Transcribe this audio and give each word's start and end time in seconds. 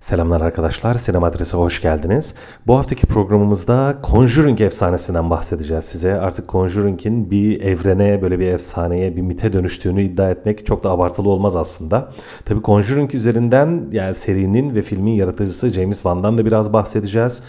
Selamlar 0.00 0.40
arkadaşlar, 0.40 0.94
Sinema 0.94 1.26
Adresi 1.26 1.56
hoş 1.56 1.82
geldiniz. 1.82 2.34
Bu 2.66 2.78
haftaki 2.78 3.06
programımızda 3.06 3.98
Conjuring 4.10 4.60
efsanesinden 4.60 5.30
bahsedeceğiz 5.30 5.84
size. 5.84 6.20
Artık 6.20 6.48
Conjuring'in 6.48 7.30
bir 7.30 7.60
evrene, 7.62 8.22
böyle 8.22 8.38
bir 8.38 8.46
efsaneye, 8.52 9.16
bir 9.16 9.22
mite 9.22 9.52
dönüştüğünü 9.52 10.02
iddia 10.02 10.30
etmek 10.30 10.66
çok 10.66 10.84
da 10.84 10.90
abartılı 10.90 11.28
olmaz 11.28 11.56
aslında. 11.56 12.12
Tabii 12.44 12.62
Conjuring 12.62 13.14
üzerinden 13.14 13.84
yani 13.92 14.14
serinin 14.14 14.74
ve 14.74 14.82
filmin 14.82 15.12
yaratıcısı 15.12 15.70
James 15.70 15.96
Wan'dan 15.96 16.38
da 16.38 16.46
biraz 16.46 16.72
bahsedeceğiz. 16.72 17.42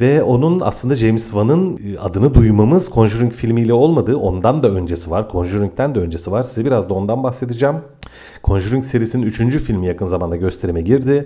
Ve 0.00 0.22
onun 0.22 0.60
aslında 0.60 0.94
James 0.94 1.24
Wan'ın 1.24 1.72
e, 1.72 1.98
adını 1.98 2.34
duymamız 2.34 2.90
Conjuring 2.90 3.32
filmiyle 3.32 3.72
olmadı. 3.72 4.16
Ondan 4.16 4.62
da 4.62 4.68
öncesi 4.68 5.10
var. 5.10 5.28
Conjuring'den 5.32 5.94
de 5.94 5.98
öncesi 5.98 6.32
var. 6.32 6.42
Size 6.42 6.64
biraz 6.64 6.88
da 6.88 6.94
ondan 6.94 7.22
bahsedeceğim. 7.22 7.74
Conjuring 8.44 8.84
serisinin 8.84 9.26
3. 9.26 9.38
filmi 9.38 9.86
yakın 9.86 10.06
zamanda 10.06 10.36
gösterime 10.36 10.80
girdi. 10.82 11.24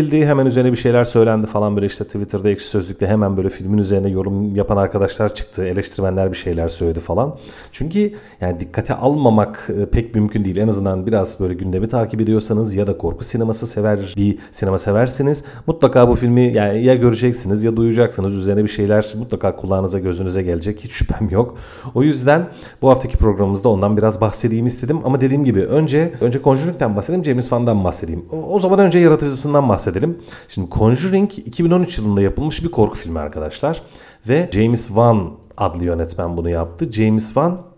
Sevildi. 0.00 0.26
Hemen 0.26 0.46
üzerine 0.46 0.72
bir 0.72 0.76
şeyler 0.76 1.04
söylendi 1.04 1.46
falan 1.46 1.76
böyle 1.76 1.86
işte 1.86 2.04
Twitter'da 2.04 2.50
ekşi 2.50 2.66
sözlükte 2.66 3.06
hemen 3.06 3.36
böyle 3.36 3.50
filmin 3.50 3.78
üzerine 3.78 4.08
yorum 4.08 4.54
yapan 4.56 4.76
arkadaşlar 4.76 5.34
çıktı. 5.34 5.64
Eleştirmenler 5.64 6.32
bir 6.32 6.36
şeyler 6.36 6.68
söyledi 6.68 7.00
falan. 7.00 7.36
Çünkü 7.72 8.12
yani 8.40 8.60
dikkate 8.60 8.94
almamak 8.94 9.70
e, 9.82 9.86
pek 9.86 10.14
mümkün 10.14 10.44
değil. 10.44 10.56
En 10.56 10.68
azından 10.68 11.06
biraz 11.06 11.40
böyle 11.40 11.54
gündemi 11.54 11.88
takip 11.88 12.20
ediyorsanız 12.20 12.74
ya 12.74 12.86
da 12.86 12.98
korku 12.98 13.24
sineması 13.24 13.66
sever 13.66 14.14
bir 14.16 14.38
sinema 14.52 14.78
seversiniz. 14.78 15.44
Mutlaka 15.66 16.08
bu 16.08 16.14
filmi 16.14 16.52
yani 16.54 16.84
ya 16.84 16.94
göreceksiniz 16.94 17.64
ya 17.64 17.76
duyacaksınız. 17.76 18.34
Üzerine 18.34 18.64
bir 18.64 18.68
şeyler 18.68 19.14
mutlaka 19.18 19.56
kulağınıza 19.56 19.98
gözünüze 19.98 20.42
gelecek. 20.42 20.84
Hiç 20.84 20.92
şüphem 20.92 21.28
yok. 21.30 21.56
O 21.94 22.02
yüzden 22.02 22.48
bu 22.82 22.90
haftaki 22.90 23.18
programımızda 23.18 23.68
ondan 23.68 23.96
biraz 23.96 24.20
bahsedeyim 24.20 24.66
istedim. 24.66 24.98
Ama 25.04 25.20
dediğim 25.20 25.44
gibi 25.44 25.60
önce 25.60 26.12
önce 26.20 26.42
Conjuring'den 26.42 26.96
bahsedeyim, 26.96 27.24
James 27.24 27.44
Wan'dan 27.44 27.84
bahsedeyim. 27.84 28.24
O, 28.32 28.36
o 28.36 28.60
zaman 28.60 28.78
önce 28.78 28.98
yaratıcısından 28.98 29.68
bahsedelim. 29.90 30.18
Şimdi 30.48 30.70
Conjuring 30.70 31.38
2013 31.38 31.98
yılında 31.98 32.22
yapılmış 32.22 32.64
bir 32.64 32.70
korku 32.70 32.96
filmi 32.96 33.18
arkadaşlar. 33.18 33.82
Ve 34.28 34.50
James 34.52 34.86
Wan 34.86 35.32
adlı 35.56 35.84
yönetmen 35.84 36.36
bunu 36.36 36.50
yaptı. 36.50 36.92
James 36.92 37.26
Wan 37.26 37.69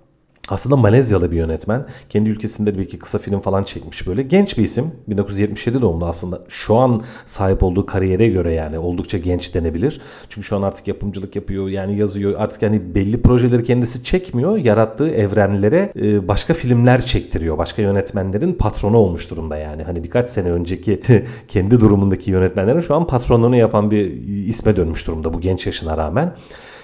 aslında 0.49 0.77
Malezyalı 0.77 1.33
bir 1.33 1.37
yönetmen. 1.37 1.87
Kendi 2.09 2.31
ülkesinde 2.31 2.75
de 2.75 2.79
bir 2.79 2.83
iki 2.83 2.99
kısa 2.99 3.19
film 3.19 3.41
falan 3.41 3.65
çekmiş 3.65 4.07
böyle. 4.07 4.23
Genç 4.23 4.59
bir 4.59 4.63
isim. 4.63 4.93
1977 5.09 5.81
doğumlu 5.81 6.07
aslında. 6.07 6.41
Şu 6.49 6.75
an 6.77 7.03
sahip 7.27 7.63
olduğu 7.63 7.87
kariyere 7.87 8.29
göre 8.29 8.53
yani 8.53 8.79
oldukça 8.79 9.19
genç 9.19 9.55
denebilir. 9.55 10.01
Çünkü 10.29 10.47
şu 10.47 10.57
an 10.57 10.63
artık 10.63 10.89
yapımcılık 10.89 11.37
yapıyor. 11.37 11.69
Yani 11.69 11.97
yazıyor. 11.97 12.35
Artık 12.39 12.63
yani 12.63 12.95
belli 12.95 13.23
projeleri 13.23 13.63
kendisi 13.63 14.05
çekmiyor. 14.05 14.57
Yarattığı 14.57 15.11
evrenlere 15.11 15.93
e, 15.97 16.29
başka 16.29 16.55
filmler 16.55 17.03
çektiriyor. 17.03 17.59
Başka 17.59 17.83
yönetmenlerin 17.83 18.53
patronu 18.53 18.97
olmuş 18.97 19.31
durumda 19.31 19.57
yani. 19.57 19.83
Hani 19.83 20.05
birkaç 20.05 20.31
sene 20.31 20.51
önceki 20.51 21.03
kendi 21.49 21.81
durumundaki 21.81 22.31
yönetmenlerin 22.31 22.81
şu 22.81 22.95
an 22.95 23.07
patronluğunu 23.07 23.57
yapan 23.57 23.91
bir 23.91 24.13
isme 24.49 24.77
dönmüş 24.77 25.07
durumda 25.07 25.35
bu 25.35 25.41
genç 25.41 25.67
yaşına 25.67 25.97
rağmen. 25.97 26.35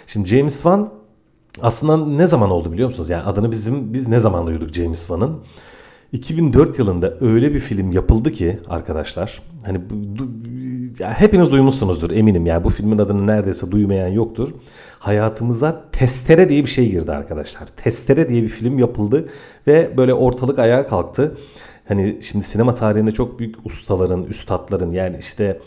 Şimdi 0.06 0.29
James 0.29 0.55
Wan 0.55 0.98
aslında 1.62 1.97
ne 1.97 2.27
zaman 2.27 2.51
oldu 2.51 2.73
biliyor 2.73 2.89
musunuz? 2.89 3.11
Yani 3.11 3.23
adını 3.23 3.51
bizim 3.51 3.95
biz 3.95 4.09
ne 4.09 4.19
zaman 4.19 4.47
duyduk 4.47 4.73
James 4.73 5.01
Wan'ın? 5.01 5.39
2004 6.12 6.78
yılında 6.78 7.14
öyle 7.20 7.55
bir 7.55 7.59
film 7.59 7.92
yapıldı 7.92 8.33
ki 8.33 8.59
arkadaşlar 8.69 9.42
hani 9.64 9.81
bu, 9.91 10.25
ya 10.98 11.20
hepiniz 11.20 11.53
duymuşsunuzdur 11.53 12.11
eminim 12.11 12.47
yani 12.47 12.64
bu 12.64 12.70
filmin 12.70 12.98
adını 12.98 13.27
neredeyse 13.27 13.70
duymayan 13.70 14.09
yoktur. 14.09 14.48
Hayatımıza 14.98 15.84
Testere 15.92 16.48
diye 16.48 16.64
bir 16.64 16.70
şey 16.70 16.91
girdi 16.91 17.12
arkadaşlar. 17.12 17.67
Testere 17.67 18.29
diye 18.29 18.42
bir 18.42 18.48
film 18.48 18.79
yapıldı 18.79 19.29
ve 19.67 19.97
böyle 19.97 20.14
ortalık 20.14 20.59
ayağa 20.59 20.86
kalktı. 20.86 21.36
Hani 21.89 22.19
şimdi 22.20 22.45
sinema 22.45 22.75
tarihinde 22.75 23.12
çok 23.12 23.39
büyük 23.39 23.67
ustaların, 23.67 24.23
üstadların 24.23 24.92
yani 24.92 25.17
işte 25.20 25.61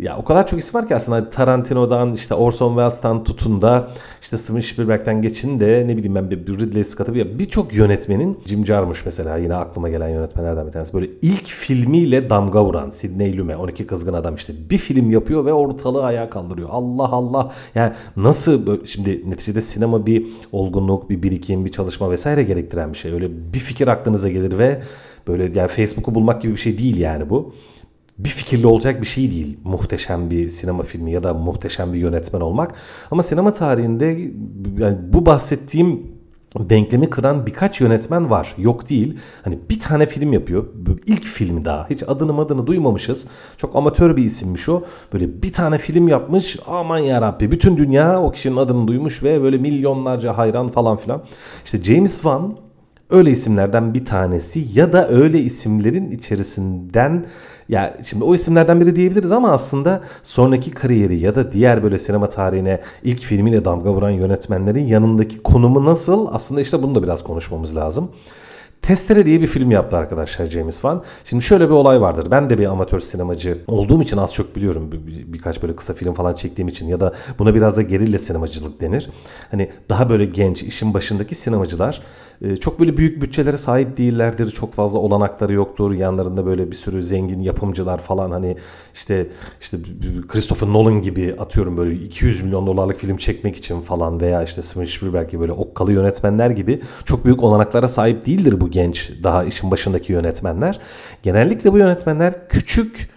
ya 0.00 0.18
o 0.18 0.24
kadar 0.24 0.46
çok 0.46 0.58
isim 0.60 0.80
var 0.80 0.88
ki 0.88 0.94
aslında 0.94 1.30
Tarantino'dan 1.30 2.14
işte 2.14 2.34
Orson 2.34 2.68
Welles'tan 2.68 3.24
tutun 3.24 3.62
da 3.62 3.88
işte 4.22 4.36
Steven 4.36 4.60
Spielberg'ten 4.60 5.22
geçin 5.22 5.60
de 5.60 5.84
ne 5.86 5.96
bileyim 5.96 6.14
ben 6.14 6.30
bir 6.30 6.58
Ridley 6.58 6.84
Scott'a 6.84 7.14
birçok 7.14 7.74
yönetmenin 7.74 8.38
Jim 8.46 8.66
Jarmusch 8.66 9.02
mesela 9.04 9.36
yine 9.36 9.54
aklıma 9.54 9.88
gelen 9.88 10.08
yönetmenlerden 10.08 10.66
bir 10.66 10.72
tanesi. 10.72 10.92
Böyle 10.92 11.10
ilk 11.22 11.46
filmiyle 11.46 12.30
damga 12.30 12.64
vuran 12.64 12.90
Sidney 12.90 13.38
Lumet 13.38 13.56
12 13.56 13.86
Kızgın 13.86 14.12
Adam 14.12 14.34
işte 14.34 14.52
bir 14.70 14.78
film 14.78 15.10
yapıyor 15.10 15.44
ve 15.44 15.52
ortalığı 15.52 16.04
ayağa 16.04 16.30
kaldırıyor. 16.30 16.68
Allah 16.72 17.08
Allah. 17.08 17.52
Yani 17.74 17.92
nasıl 18.16 18.66
böyle, 18.66 18.86
şimdi 18.86 19.30
neticede 19.30 19.60
sinema 19.60 20.06
bir 20.06 20.26
olgunluk, 20.52 21.10
bir 21.10 21.22
birikim, 21.22 21.64
bir 21.64 21.72
çalışma 21.72 22.10
vesaire 22.10 22.42
gerektiren 22.42 22.92
bir 22.92 22.98
şey. 22.98 23.12
Öyle 23.12 23.52
bir 23.54 23.58
fikir 23.58 23.88
aklınıza 23.88 24.28
gelir 24.28 24.58
ve 24.58 24.82
böyle 25.28 25.58
yani 25.58 25.68
Facebook'u 25.68 26.14
bulmak 26.14 26.42
gibi 26.42 26.52
bir 26.52 26.58
şey 26.58 26.78
değil 26.78 26.96
yani 26.96 27.30
bu 27.30 27.54
bir 28.18 28.28
fikirli 28.28 28.66
olacak 28.66 29.00
bir 29.00 29.06
şey 29.06 29.30
değil 29.30 29.58
muhteşem 29.64 30.30
bir 30.30 30.48
sinema 30.48 30.82
filmi 30.82 31.12
ya 31.12 31.22
da 31.22 31.34
muhteşem 31.34 31.92
bir 31.92 31.98
yönetmen 31.98 32.40
olmak. 32.40 32.74
Ama 33.10 33.22
sinema 33.22 33.52
tarihinde 33.52 34.06
yani 34.78 34.96
bu 35.12 35.26
bahsettiğim 35.26 36.18
denklemi 36.56 37.10
kıran 37.10 37.46
birkaç 37.46 37.80
yönetmen 37.80 38.30
var. 38.30 38.54
Yok 38.58 38.90
değil. 38.90 39.18
Hani 39.42 39.58
bir 39.70 39.80
tane 39.80 40.06
film 40.06 40.32
yapıyor. 40.32 40.66
İlk 41.06 41.24
filmi 41.24 41.64
daha. 41.64 41.86
Hiç 41.90 42.02
adını 42.06 42.40
adını 42.40 42.66
duymamışız. 42.66 43.26
Çok 43.56 43.76
amatör 43.76 44.16
bir 44.16 44.24
isimmiş 44.24 44.68
o. 44.68 44.82
Böyle 45.12 45.42
bir 45.42 45.52
tane 45.52 45.78
film 45.78 46.08
yapmış. 46.08 46.58
Aman 46.66 46.98
ya 46.98 47.22
Rabbi. 47.22 47.50
Bütün 47.50 47.76
dünya 47.76 48.22
o 48.22 48.32
kişinin 48.32 48.56
adını 48.56 48.88
duymuş 48.88 49.22
ve 49.22 49.42
böyle 49.42 49.58
milyonlarca 49.58 50.38
hayran 50.38 50.68
falan 50.68 50.96
filan. 50.96 51.22
İşte 51.64 51.82
James 51.82 52.14
Wan 52.14 52.56
öyle 53.10 53.30
isimlerden 53.30 53.94
bir 53.94 54.04
tanesi 54.04 54.64
ya 54.74 54.92
da 54.92 55.08
öyle 55.08 55.40
isimlerin 55.40 56.10
içerisinden 56.10 57.24
ya 57.68 57.96
şimdi 58.04 58.24
o 58.24 58.34
isimlerden 58.34 58.80
biri 58.80 58.96
diyebiliriz 58.96 59.32
ama 59.32 59.50
aslında 59.50 60.00
sonraki 60.22 60.70
kariyeri 60.70 61.20
ya 61.20 61.34
da 61.34 61.52
diğer 61.52 61.82
böyle 61.82 61.98
sinema 61.98 62.28
tarihine 62.28 62.80
ilk 63.02 63.20
filmiyle 63.20 63.64
damga 63.64 63.92
vuran 63.92 64.10
yönetmenlerin 64.10 64.84
yanındaki 64.84 65.42
konumu 65.42 65.84
nasıl 65.84 66.28
aslında 66.32 66.60
işte 66.60 66.82
bunu 66.82 66.94
da 66.94 67.02
biraz 67.02 67.24
konuşmamız 67.24 67.76
lazım. 67.76 68.10
Testere 68.82 69.26
diye 69.26 69.40
bir 69.40 69.46
film 69.46 69.70
yaptı 69.70 69.96
arkadaşlar 69.96 70.46
James 70.46 70.74
Wan. 70.74 71.02
Şimdi 71.24 71.44
şöyle 71.44 71.66
bir 71.66 71.74
olay 71.74 72.00
vardır. 72.00 72.28
Ben 72.30 72.50
de 72.50 72.58
bir 72.58 72.66
amatör 72.66 72.98
sinemacı 72.98 73.58
olduğum 73.66 74.02
için 74.02 74.16
az 74.16 74.34
çok 74.34 74.56
biliyorum. 74.56 74.92
Bir, 74.92 75.32
birkaç 75.32 75.62
böyle 75.62 75.76
kısa 75.76 75.94
film 75.94 76.14
falan 76.14 76.34
çektiğim 76.34 76.68
için 76.68 76.86
ya 76.86 77.00
da 77.00 77.14
buna 77.38 77.54
biraz 77.54 77.76
da 77.76 77.82
gerilla 77.82 78.18
sinemacılık 78.18 78.80
denir. 78.80 79.10
Hani 79.50 79.70
daha 79.88 80.08
böyle 80.08 80.24
genç, 80.24 80.62
işin 80.62 80.94
başındaki 80.94 81.34
sinemacılar 81.34 82.02
e, 82.42 82.56
çok 82.56 82.80
böyle 82.80 82.96
büyük 82.96 83.22
bütçelere 83.22 83.56
sahip 83.56 83.96
değillerdir. 83.96 84.50
Çok 84.50 84.74
fazla 84.74 84.98
olanakları 84.98 85.52
yoktur. 85.52 85.92
Yanlarında 85.92 86.46
böyle 86.46 86.70
bir 86.70 86.76
sürü 86.76 87.02
zengin 87.02 87.38
yapımcılar 87.38 87.98
falan 87.98 88.30
hani 88.30 88.56
işte 88.94 89.26
işte 89.60 89.76
Christopher 90.28 90.68
Nolan 90.68 91.02
gibi 91.02 91.34
atıyorum 91.38 91.76
böyle 91.76 91.94
200 91.94 92.42
milyon 92.42 92.66
dolarlık 92.66 92.96
film 92.96 93.16
çekmek 93.16 93.56
için 93.56 93.80
falan 93.80 94.20
veya 94.20 94.42
işte 94.42 94.62
Steven 94.62 94.86
Spielberg 94.86 95.30
gibi 95.30 95.40
böyle 95.40 95.52
okkalı 95.52 95.92
yönetmenler 95.92 96.50
gibi 96.50 96.80
çok 97.04 97.24
büyük 97.24 97.42
olanaklara 97.42 97.88
sahip 97.88 98.26
değildir 98.26 98.60
bu 98.60 98.67
genç 98.70 99.10
daha 99.22 99.44
işin 99.44 99.70
başındaki 99.70 100.12
yönetmenler. 100.12 100.80
Genellikle 101.22 101.72
bu 101.72 101.78
yönetmenler 101.78 102.48
küçük 102.48 103.08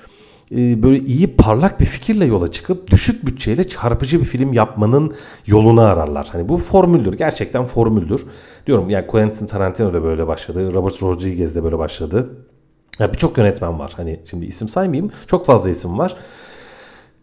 e, 0.52 0.84
böyle 0.84 1.00
iyi 1.00 1.36
parlak 1.36 1.80
bir 1.80 1.86
fikirle 1.86 2.26
yola 2.26 2.48
çıkıp 2.48 2.92
düşük 2.92 3.26
bütçeyle 3.26 3.68
çarpıcı 3.68 4.20
bir 4.20 4.26
film 4.26 4.54
yapmanın 4.54 5.14
yolunu 5.46 5.82
ararlar. 5.82 6.30
Hani 6.32 6.50
bu 6.50 6.58
formüldür. 6.58 7.18
Gerçekten 7.18 7.66
formüldür. 7.66 8.26
Diyorum 8.68 8.90
yani 8.90 9.08
Quentin 9.08 9.46
Tarantino 9.46 9.94
da 9.94 10.04
böyle 10.04 10.28
başladı. 10.28 10.74
Robert 10.74 11.04
Rodriguez 11.04 11.56
de 11.56 11.64
böyle 11.64 11.78
başladı. 11.78 12.30
Ya 13.00 13.14
birçok 13.14 13.38
yönetmen 13.38 13.80
var. 13.80 13.94
Hani 13.98 14.20
şimdi 14.30 14.46
isim 14.46 14.70
saymayayım. 14.70 15.12
Çok 15.28 15.46
fazla 15.46 15.70
isim 15.70 15.98
var. 15.98 16.16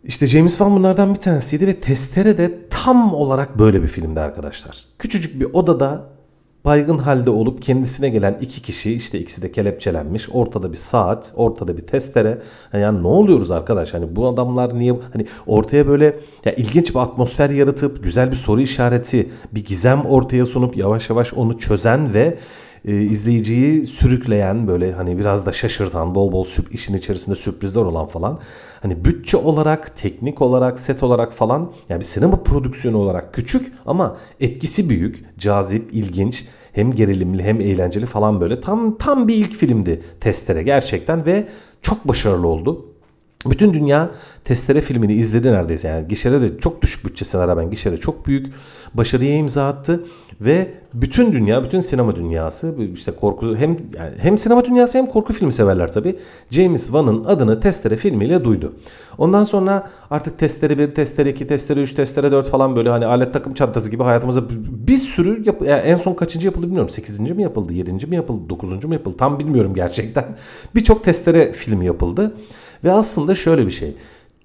İşte 0.05 0.27
James 0.27 0.53
Wan 0.53 0.77
bunlardan 0.77 1.15
bir 1.15 1.21
tanesiydi 1.21 1.67
ve 1.67 1.81
Testere 1.81 2.39
de 2.39 2.69
tam 2.71 3.15
olarak 3.15 3.59
böyle 3.59 3.83
bir 3.83 3.89
filmdi 3.89 4.21
arkadaşlar. 4.21 4.85
Küçücük 4.99 5.41
bir 5.41 5.45
odada 5.53 6.18
baygın 6.65 6.99
halde 6.99 7.31
olup 7.31 7.63
kendisine 7.63 8.09
gelen 8.09 8.39
iki 8.41 8.63
kişi 8.63 8.93
işte 8.93 9.19
ikisi 9.19 9.43
de 9.43 9.53
kelepçelenmiş. 9.53 10.29
Ortada 10.33 10.73
bir 10.73 10.77
saat, 10.77 11.33
ortada 11.37 11.77
bir 11.77 11.87
testere. 11.87 12.39
Yani 12.73 13.03
ne 13.03 13.07
oluyoruz 13.07 13.51
arkadaş? 13.51 13.95
Hani 13.95 14.17
bu 14.17 14.29
adamlar 14.29 14.79
niye 14.79 14.95
hani 15.13 15.27
ortaya 15.47 15.89
böyle 15.89 16.05
ya 16.45 16.53
ilginç 16.53 16.95
bir 16.95 17.01
atmosfer 17.01 17.51
yaratıp 17.51 18.05
güzel 18.05 18.31
bir 18.31 18.37
soru 18.37 18.61
işareti, 18.61 19.31
bir 19.53 19.65
gizem 19.65 20.01
ortaya 20.01 20.47
sunup 20.47 20.77
yavaş 20.77 21.11
yavaş 21.11 21.35
onu 21.35 21.59
çözen 21.59 22.15
ve 22.15 22.39
e, 22.85 23.03
izleyiciyi 23.03 23.85
sürükleyen 23.85 24.69
böyle 24.69 24.93
hani 24.93 25.19
biraz 25.19 25.47
da 25.47 25.53
şaşırtan 25.53 26.15
bol 26.15 26.33
bol 26.33 26.45
süp, 26.45 26.75
işin 26.75 26.95
içerisinde 26.95 27.37
sürprizler 27.37 27.83
olan 27.83 28.07
falan 28.07 28.39
hani 28.83 29.05
bütçe 29.05 29.37
olarak 29.37 29.97
teknik 29.97 30.43
olarak 30.43 30.79
set 30.79 31.03
olarak 31.03 31.33
falan 31.33 31.73
yani 31.89 32.01
bir 32.01 32.05
sinema 32.05 32.43
prodüksiyonu 32.43 32.99
olarak 32.99 33.35
küçük 33.35 33.73
ama 33.87 34.17
etkisi 34.41 34.89
büyük 34.89 35.39
cazip 35.39 35.95
ilginç 35.95 36.45
hem 36.73 36.93
gerilimli 36.93 37.43
hem 37.43 37.61
eğlenceli 37.61 38.07
falan 38.07 38.41
böyle 38.41 38.61
tam 38.61 38.99
tam 38.99 39.29
bir 39.29 39.35
ilk 39.35 39.55
filmdi 39.55 40.03
Testere 40.21 40.63
gerçekten 40.63 41.27
ve 41.27 41.49
çok 41.83 42.09
başarılı 42.09 42.47
oldu. 42.47 42.88
Bütün 43.47 43.75
dünya 43.75 44.11
Testere 44.45 44.81
filmini 44.81 45.15
izledi 45.15 45.53
neredeyse. 45.53 45.89
Yani 45.89 46.09
gişede 46.09 46.41
de 46.41 46.59
çok 46.59 46.83
düşük 46.83 47.05
bütçesine 47.05 47.47
rağmen 47.47 47.71
gişede 47.71 47.97
çok 47.97 48.27
büyük 48.27 48.47
başarıya 48.95 49.37
imza 49.37 49.69
attı. 49.69 50.05
Ve 50.41 50.71
bütün 50.95 51.33
dünya, 51.33 51.65
bütün 51.65 51.81
sinema 51.81 52.17
dünyası 52.17 52.75
işte 52.95 53.13
korku 53.13 53.57
hem 53.57 53.71
yani 53.71 54.15
hem 54.19 54.39
sinema 54.39 54.65
dünyası 54.65 54.99
hem 54.99 55.07
korku 55.07 55.33
filmi 55.33 55.53
severler 55.53 55.93
tabi. 55.93 56.19
James 56.51 56.85
Wan'ın 56.85 57.25
adını 57.25 57.61
Testere 57.61 57.97
filmiyle 57.97 58.45
duydu. 58.45 58.73
Ondan 59.19 59.45
sonra 59.45 59.91
artık 60.11 60.39
Testere 60.39 60.79
1, 60.79 60.95
Testere 60.95 61.31
2, 61.31 61.47
Testere 61.47 61.81
3, 61.81 61.95
Testere 61.95 62.33
4 62.33 62.49
falan 62.49 62.77
böyle 62.77 62.89
hani 62.89 63.07
alet 63.07 63.33
takım 63.33 63.55
çantası 63.55 63.91
gibi 63.91 64.03
hayatımıza 64.03 64.43
bir 64.87 64.97
sürü 64.97 65.47
yap 65.47 65.63
yani 65.63 65.81
en 65.81 65.97
son 65.97 66.15
kaçıncı 66.15 66.47
yapıldı 66.47 66.67
bilmiyorum. 66.67 66.89
8. 66.89 67.21
mi 67.21 67.43
yapıldı, 67.43 67.73
7. 67.73 68.07
mi 68.07 68.17
yapıldı, 68.17 68.49
9. 68.49 68.85
mu 68.85 68.95
yapıldı 68.95 69.17
tam 69.17 69.39
bilmiyorum 69.39 69.75
gerçekten. 69.75 70.25
Birçok 70.75 71.05
Testere 71.05 71.53
filmi 71.53 71.87
yapıldı. 71.87 72.33
Ve 72.85 72.93
aslında 72.93 73.35
şöyle 73.35 73.67
bir 73.67 73.71
şey. 73.71 73.95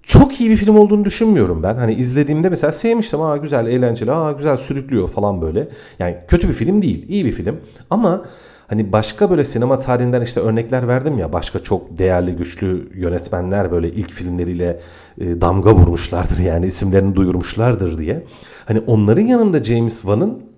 Çok 0.04 0.42
iyi 0.42 0.50
bir 0.50 0.58
film 0.58 0.78
olduğunu 0.78 1.06
düşünmüyorum 1.06 1.64
ben. 1.64 1.76
Hani 1.76 1.94
izlediğimde 1.94 2.50
mesela 2.50 2.72
sevmiştim. 2.72 3.22
Aa 3.22 3.38
güzel, 3.38 3.68
eğlenceli, 3.68 4.12
aa 4.12 4.32
güzel 4.32 4.58
sürüklüyor 4.58 5.08
falan 5.08 5.42
böyle. 5.42 5.68
Yani 6.00 6.18
kötü 6.28 6.50
bir 6.50 6.54
film 6.54 6.82
değil, 6.82 7.06
iyi 7.10 7.26
bir 7.26 7.32
film. 7.32 7.60
Ama 7.90 8.26
hani 8.68 8.92
başka 8.92 9.30
böyle 9.30 9.46
sinema 9.46 9.80
tarihinden 9.80 10.22
işte 10.22 10.40
örnekler 10.40 10.88
verdim 10.88 11.20
ya. 11.20 11.34
Başka 11.34 11.60
çok 11.60 11.98
değerli, 11.98 12.36
güçlü 12.36 12.90
yönetmenler 12.96 13.72
böyle 13.72 13.92
ilk 13.92 14.12
filmleriyle 14.12 14.80
e, 15.22 15.42
damga 15.42 15.76
vurmuşlardır. 15.76 16.40
Yani 16.40 16.66
isimlerini 16.66 17.16
duyurmuşlardır 17.16 17.98
diye. 17.98 18.24
Hani 18.66 18.80
onların 18.88 19.28
yanında 19.28 19.64
James 19.64 20.02
Wan'ın 20.02 20.53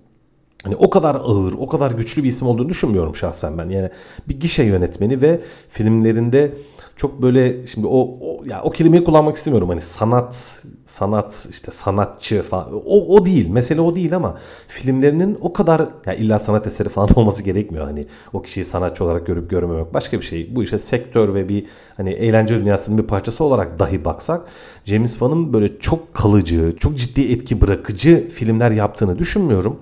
Hani 0.66 0.76
o 0.76 0.90
kadar 0.90 1.14
ağır, 1.14 1.52
o 1.52 1.66
kadar 1.66 1.90
güçlü 1.90 2.22
bir 2.22 2.28
isim 2.28 2.48
olduğunu 2.48 2.68
düşünmüyorum 2.68 3.16
şahsen 3.16 3.58
ben. 3.58 3.68
Yani 3.68 3.90
bir 4.28 4.40
gişe 4.40 4.62
yönetmeni 4.62 5.22
ve 5.22 5.40
filmlerinde 5.68 6.54
çok 6.96 7.22
böyle 7.22 7.66
şimdi 7.66 7.86
o, 7.86 8.18
o 8.20 8.44
ya 8.46 8.62
o 8.62 8.70
kelimeyi 8.70 9.04
kullanmak 9.04 9.36
istemiyorum. 9.36 9.68
Hani 9.68 9.80
sanat, 9.80 10.64
sanat 10.84 11.48
işte 11.50 11.70
sanatçı 11.70 12.42
falan. 12.42 12.72
O, 12.86 13.16
o 13.16 13.24
değil. 13.24 13.48
Mesele 13.48 13.80
o 13.80 13.94
değil 13.94 14.16
ama 14.16 14.38
filmlerinin 14.68 15.38
o 15.40 15.52
kadar 15.52 15.88
ya 16.06 16.14
illa 16.14 16.38
sanat 16.38 16.66
eseri 16.66 16.88
falan 16.88 17.08
olması 17.16 17.42
gerekmiyor. 17.42 17.84
Hani 17.84 18.06
o 18.32 18.42
kişiyi 18.42 18.64
sanatçı 18.64 19.04
olarak 19.04 19.26
görüp 19.26 19.50
görmemek 19.50 19.94
başka 19.94 20.20
bir 20.20 20.24
şey. 20.24 20.56
Bu 20.56 20.62
işe 20.62 20.78
sektör 20.78 21.34
ve 21.34 21.48
bir 21.48 21.66
hani 21.96 22.10
eğlence 22.10 22.54
dünyasının 22.54 22.98
bir 22.98 23.06
parçası 23.06 23.44
olarak 23.44 23.78
dahi 23.78 24.04
baksak 24.04 24.48
James 24.84 25.10
Wan'ın 25.10 25.52
böyle 25.52 25.78
çok 25.78 26.14
kalıcı, 26.14 26.76
çok 26.80 26.98
ciddi 26.98 27.32
etki 27.32 27.60
bırakıcı 27.60 28.28
filmler 28.28 28.70
yaptığını 28.70 29.18
düşünmüyorum 29.18 29.80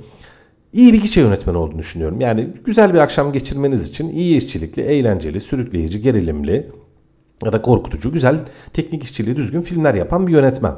iyi 0.74 0.92
bir 0.92 1.02
gişe 1.02 1.20
yönetmeni 1.20 1.56
olduğunu 1.56 1.78
düşünüyorum. 1.78 2.20
Yani 2.20 2.48
güzel 2.64 2.94
bir 2.94 2.98
akşam 2.98 3.32
geçirmeniz 3.32 3.88
için 3.88 4.08
iyi 4.08 4.36
işçilikli, 4.36 4.82
eğlenceli, 4.82 5.40
sürükleyici, 5.40 6.00
gerilimli 6.00 6.70
ya 7.44 7.52
da 7.52 7.62
korkutucu, 7.62 8.12
güzel 8.12 8.38
teknik 8.72 9.04
işçiliği 9.04 9.36
düzgün 9.36 9.62
filmler 9.62 9.94
yapan 9.94 10.26
bir 10.26 10.32
yönetmen. 10.32 10.74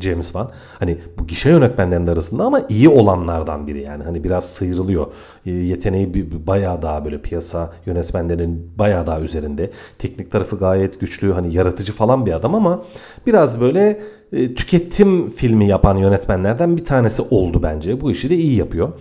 James 0.00 0.26
Wan. 0.26 0.50
Hani 0.78 0.98
bu 1.18 1.26
gişe 1.26 1.50
yönetmenlerinin 1.50 2.06
arasında 2.06 2.44
ama 2.44 2.62
iyi 2.68 2.88
olanlardan 2.88 3.66
biri 3.66 3.80
yani. 3.80 4.04
Hani 4.04 4.24
biraz 4.24 4.44
sıyrılıyor. 4.44 5.06
E, 5.46 5.50
yeteneği 5.50 6.14
bir, 6.14 6.46
bayağı 6.46 6.82
daha 6.82 7.04
böyle 7.04 7.22
piyasa 7.22 7.72
yönetmenlerinin 7.86 8.72
bayağı 8.78 9.06
daha 9.06 9.20
üzerinde. 9.20 9.70
Teknik 9.98 10.32
tarafı 10.32 10.56
gayet 10.56 11.00
güçlü. 11.00 11.32
Hani 11.32 11.54
yaratıcı 11.54 11.92
falan 11.92 12.26
bir 12.26 12.32
adam 12.32 12.54
ama 12.54 12.84
biraz 13.26 13.60
böyle 13.60 14.02
e, 14.32 14.54
tüketim 14.54 15.28
filmi 15.28 15.66
yapan 15.66 15.96
yönetmenlerden 15.96 16.76
bir 16.76 16.84
tanesi 16.84 17.22
oldu 17.22 17.62
bence. 17.62 18.00
Bu 18.00 18.10
işi 18.10 18.30
de 18.30 18.36
iyi 18.36 18.56
yapıyor. 18.56 18.92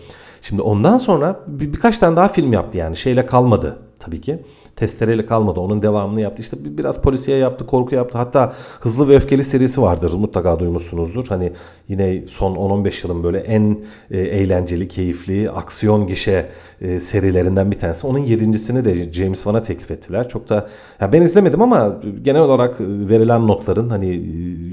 Şimdi 0.41 0.61
ondan 0.61 0.97
sonra 0.97 1.39
bir, 1.47 1.73
birkaç 1.73 1.99
tane 1.99 2.15
daha 2.15 2.27
film 2.27 2.53
yaptı 2.53 2.77
yani 2.77 2.95
şeyle 2.95 3.25
kalmadı 3.25 3.79
tabii 3.99 4.21
ki 4.21 4.39
testereyle 4.79 5.25
kalmadı. 5.25 5.59
Onun 5.59 5.81
devamını 5.81 6.21
yaptı. 6.21 6.41
İşte 6.41 6.57
biraz 6.63 7.01
polisiye 7.01 7.37
yaptı, 7.37 7.65
korku 7.65 7.95
yaptı. 7.95 8.17
Hatta 8.17 8.53
Hızlı 8.79 9.07
ve 9.07 9.15
Öfkeli 9.15 9.43
serisi 9.43 9.81
vardır. 9.81 10.13
Mutlaka 10.13 10.59
duymuşsunuzdur. 10.59 11.27
Hani 11.27 11.51
yine 11.87 12.23
son 12.27 12.55
10-15 12.55 13.07
yılın 13.07 13.23
böyle 13.23 13.39
en 13.39 13.79
e, 14.11 14.19
eğlenceli, 14.19 14.87
keyifli, 14.87 15.51
aksiyon 15.51 16.07
gişe 16.07 16.49
e, 16.81 16.99
serilerinden 16.99 17.71
bir 17.71 17.79
tanesi. 17.79 18.07
Onun 18.07 18.19
yedincisini 18.19 18.85
de 18.85 19.13
James 19.13 19.43
Wan'a 19.43 19.61
teklif 19.61 19.91
ettiler. 19.91 20.29
Çok 20.29 20.49
da 20.49 20.69
ya 21.01 21.13
ben 21.13 21.21
izlemedim 21.21 21.61
ama 21.61 21.99
genel 22.21 22.41
olarak 22.41 22.81
verilen 22.81 23.47
notların 23.47 23.89
hani 23.89 24.07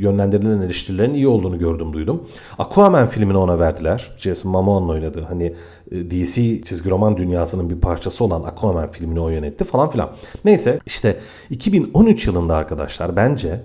yönlendirilen 0.00 0.62
eleştirilerin 0.62 1.14
iyi 1.14 1.28
olduğunu 1.28 1.58
gördüm, 1.58 1.92
duydum. 1.92 2.22
Aquaman 2.58 3.08
filmini 3.08 3.36
ona 3.36 3.58
verdiler. 3.58 4.14
Jason 4.18 4.52
Momoa'nın 4.52 4.88
oynadığı. 4.88 5.22
Hani 5.22 5.54
e, 5.90 6.10
DC 6.10 6.62
çizgi 6.62 6.90
roman 6.90 7.16
dünyasının 7.16 7.70
bir 7.70 7.80
parçası 7.80 8.24
olan 8.24 8.42
Aquaman 8.42 8.90
filmini 8.90 9.20
o 9.20 9.28
yönetti 9.28 9.64
falan 9.64 9.90
filan. 9.96 10.10
Neyse 10.44 10.80
işte 10.86 11.18
2013 11.50 12.26
yılında 12.26 12.56
arkadaşlar 12.56 13.16
bence 13.16 13.60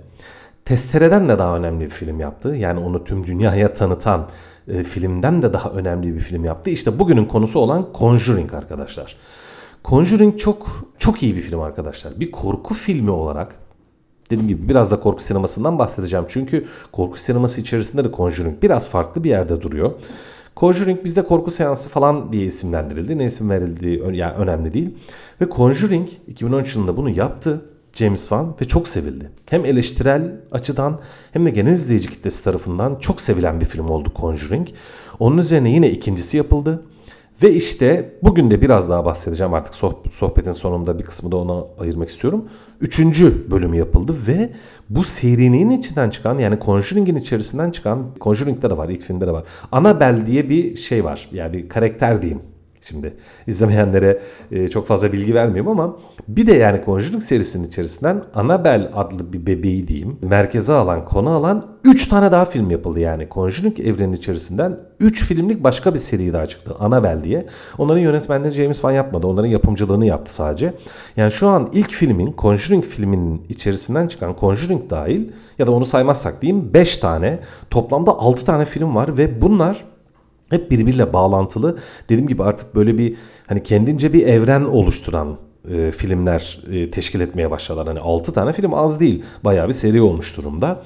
Testere'den 0.66 1.30
de 1.30 1.39
daha 1.39 1.57
önemli 1.57 1.86
bir 1.86 1.89
film 1.89 2.19
yaptı. 2.19 2.50
Yani 2.50 2.80
onu 2.80 3.04
tüm 3.04 3.28
dünyaya 3.28 3.74
tanıtan 3.74 4.30
e, 4.68 4.83
filmden 4.83 5.42
de 5.42 5.54
daha 5.54 5.69
önemli 5.69 6.16
bir 6.16 6.19
film 6.19 6.45
yaptı. 6.45 6.69
İşte 6.69 7.00
bugünün 7.00 7.25
konusu 7.25 7.60
olan 7.60 7.88
Conjuring 8.00 8.54
arkadaşlar. 8.54 9.18
Conjuring 9.86 10.39
çok 10.39 10.86
çok 10.98 11.24
iyi 11.24 11.36
bir 11.36 11.42
film 11.42 11.60
arkadaşlar. 11.60 12.19
Bir 12.19 12.31
korku 12.31 12.74
filmi 12.74 13.12
olarak 13.12 13.56
dediğim 14.30 14.48
gibi 14.48 14.69
biraz 14.69 14.92
da 14.92 15.00
korku 15.00 15.24
sinemasından 15.24 15.80
bahsedeceğim. 15.80 16.25
Çünkü 16.30 16.66
korku 16.92 17.19
sineması 17.19 17.62
içerisinde 17.62 18.04
de 18.04 18.12
Conjuring 18.12 18.63
biraz 18.63 18.89
farklı 18.89 19.24
bir 19.24 19.30
yerde 19.30 19.62
duruyor. 19.62 19.92
Conjuring 20.57 21.03
bizde 21.03 21.21
korku 21.21 21.51
seansı 21.51 21.89
falan 21.89 22.33
diye 22.33 22.45
isimlendirildi. 22.45 23.18
Ne 23.18 23.25
isim 23.25 23.50
verildiği 23.50 24.01
yani 24.13 24.33
önemli 24.33 24.74
değil. 24.74 24.89
Ve 25.42 25.45
Conjuring 25.50 26.09
2013 26.27 26.75
yılında 26.75 26.98
bunu 26.98 27.09
yaptı. 27.09 27.65
James 27.94 28.19
Wan 28.19 28.56
ve 28.62 28.65
çok 28.65 28.88
sevildi. 28.88 29.30
Hem 29.50 29.65
eleştirel 29.65 30.31
açıdan 30.51 31.00
hem 31.31 31.45
de 31.45 31.50
genel 31.50 31.71
izleyici 31.71 32.09
kitlesi 32.09 32.44
tarafından 32.44 32.95
çok 32.95 33.21
sevilen 33.21 33.62
bir 33.62 33.65
film 33.65 33.89
oldu 33.89 34.12
Conjuring. 34.15 34.68
Onun 35.19 35.38
üzerine 35.38 35.69
yine 35.69 35.89
ikincisi 35.92 36.38
yapıldı. 36.38 36.83
Ve 37.44 37.52
işte 37.54 38.14
bugün 38.24 38.52
de 38.52 38.62
biraz 38.62 38.90
daha 38.90 39.06
bahsedeceğim 39.06 39.54
artık 39.54 39.76
sohbetin 40.12 40.52
sonunda 40.52 41.00
bir 41.00 41.04
kısmı 41.04 41.32
da 41.32 41.38
ona 41.38 41.66
ayırmak 41.80 42.10
istiyorum. 42.10 42.50
Üçüncü 42.82 43.52
bölümü 43.52 43.78
yapıldı 43.78 44.16
ve 44.28 44.50
bu 44.90 45.04
serinin 45.04 45.70
içinden 45.70 46.10
çıkan 46.10 46.40
yani 46.40 46.60
Conjuring'in 46.66 47.16
içerisinden 47.16 47.72
çıkan 47.72 48.08
Conjuring'de 48.22 48.70
de 48.70 48.78
var 48.78 48.90
ilk 48.90 49.02
filmde 49.02 49.28
de 49.28 49.32
var. 49.32 49.44
Annabelle 49.72 50.26
diye 50.26 50.50
bir 50.50 50.76
şey 50.76 51.04
var 51.04 51.30
yani 51.32 51.54
bir 51.54 51.70
karakter 51.70 52.22
diyeyim 52.22 52.42
Şimdi 52.81 53.13
izlemeyenlere 53.48 54.22
e, 54.51 54.68
çok 54.68 54.88
fazla 54.88 55.13
bilgi 55.13 55.36
vermiyorum 55.36 55.72
ama 55.72 55.98
bir 56.28 56.48
de 56.48 56.54
yani 56.54 56.81
Conjuring 56.86 57.24
serisinin 57.24 57.68
içerisinden 57.68 58.24
Annabelle 58.36 58.89
adlı 58.95 59.33
bir 59.33 59.48
bebeği 59.48 59.88
diyeyim 59.88 60.18
merkeze 60.22 60.74
alan, 60.74 61.06
konu 61.06 61.30
alan 61.30 61.66
3 61.83 62.07
tane 62.07 62.31
daha 62.31 62.45
film 62.45 62.72
yapıldı 62.72 63.00
yani. 63.00 63.28
Conjuring 63.31 63.80
evrenin 63.80 64.13
içerisinden 64.13 64.80
3 65.00 65.25
filmlik 65.25 65.63
başka 65.63 65.94
bir 65.94 66.00
seri 66.00 66.33
daha 66.33 66.45
çıktı. 66.45 66.75
Annabelle 66.80 67.24
diye. 67.24 67.45
Onların 67.78 68.01
yönetmenleri 68.01 68.51
James 68.51 68.78
Wan 68.78 68.92
yapmadı. 68.92 69.27
Onların 69.27 69.48
yapımcılığını 69.48 70.06
yaptı 70.06 70.34
sadece. 70.34 70.74
Yani 71.18 71.31
şu 71.31 71.48
an 71.48 71.69
ilk 71.74 71.92
filmin, 71.92 72.36
Conjuring 72.38 72.86
filminin 72.86 73.42
içerisinden 73.50 74.07
çıkan 74.07 74.36
Conjuring 74.39 74.89
dahil 74.89 75.31
ya 75.60 75.68
da 75.68 75.72
onu 75.72 75.86
saymazsak 75.86 76.41
diyeyim 76.41 76.74
5 76.74 76.98
tane 76.98 77.39
toplamda 77.70 78.12
6 78.12 78.46
tane 78.46 78.65
film 78.65 78.96
var 78.96 79.17
ve 79.17 79.41
bunlar 79.41 79.90
hep 80.51 80.72
birbiriyle 80.72 81.13
bağlantılı. 81.13 81.77
Dediğim 82.10 82.27
gibi 82.27 82.43
artık 82.43 82.75
böyle 82.75 82.98
bir 82.98 83.15
hani 83.48 83.63
kendince 83.63 84.13
bir 84.13 84.27
evren 84.27 84.62
oluşturan 84.62 85.38
e, 85.70 85.91
filmler 85.91 86.60
e, 86.72 86.91
teşkil 86.91 87.22
etmeye 87.22 87.51
başladılar. 87.51 87.88
Hani 87.88 88.00
6 88.00 88.34
tane 88.34 88.53
film 88.53 88.74
az 88.74 89.00
değil. 89.00 89.24
Bayağı 89.43 89.67
bir 89.67 89.74
seri 89.74 90.01
olmuş 90.01 90.38
durumda. 90.38 90.84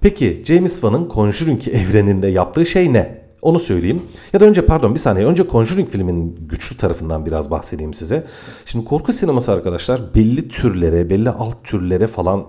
Peki 0.00 0.42
James 0.46 0.72
Wan'ın 0.72 1.08
Conjuring 1.14 1.68
evreninde 1.72 2.28
yaptığı 2.28 2.66
şey 2.66 2.92
ne? 2.92 3.20
Onu 3.42 3.58
söyleyeyim. 3.58 4.02
Ya 4.32 4.40
da 4.40 4.44
önce 4.44 4.66
pardon 4.66 4.94
bir 4.94 4.98
saniye. 4.98 5.26
Önce 5.26 5.44
Conjuring 5.52 5.88
filminin 5.88 6.36
güçlü 6.48 6.76
tarafından 6.76 7.26
biraz 7.26 7.50
bahsedeyim 7.50 7.94
size. 7.94 8.24
Şimdi 8.64 8.84
korku 8.84 9.12
sineması 9.12 9.52
arkadaşlar 9.52 10.14
belli 10.14 10.48
türlere, 10.48 11.10
belli 11.10 11.30
alt 11.30 11.64
türlere 11.64 12.06
falan 12.06 12.46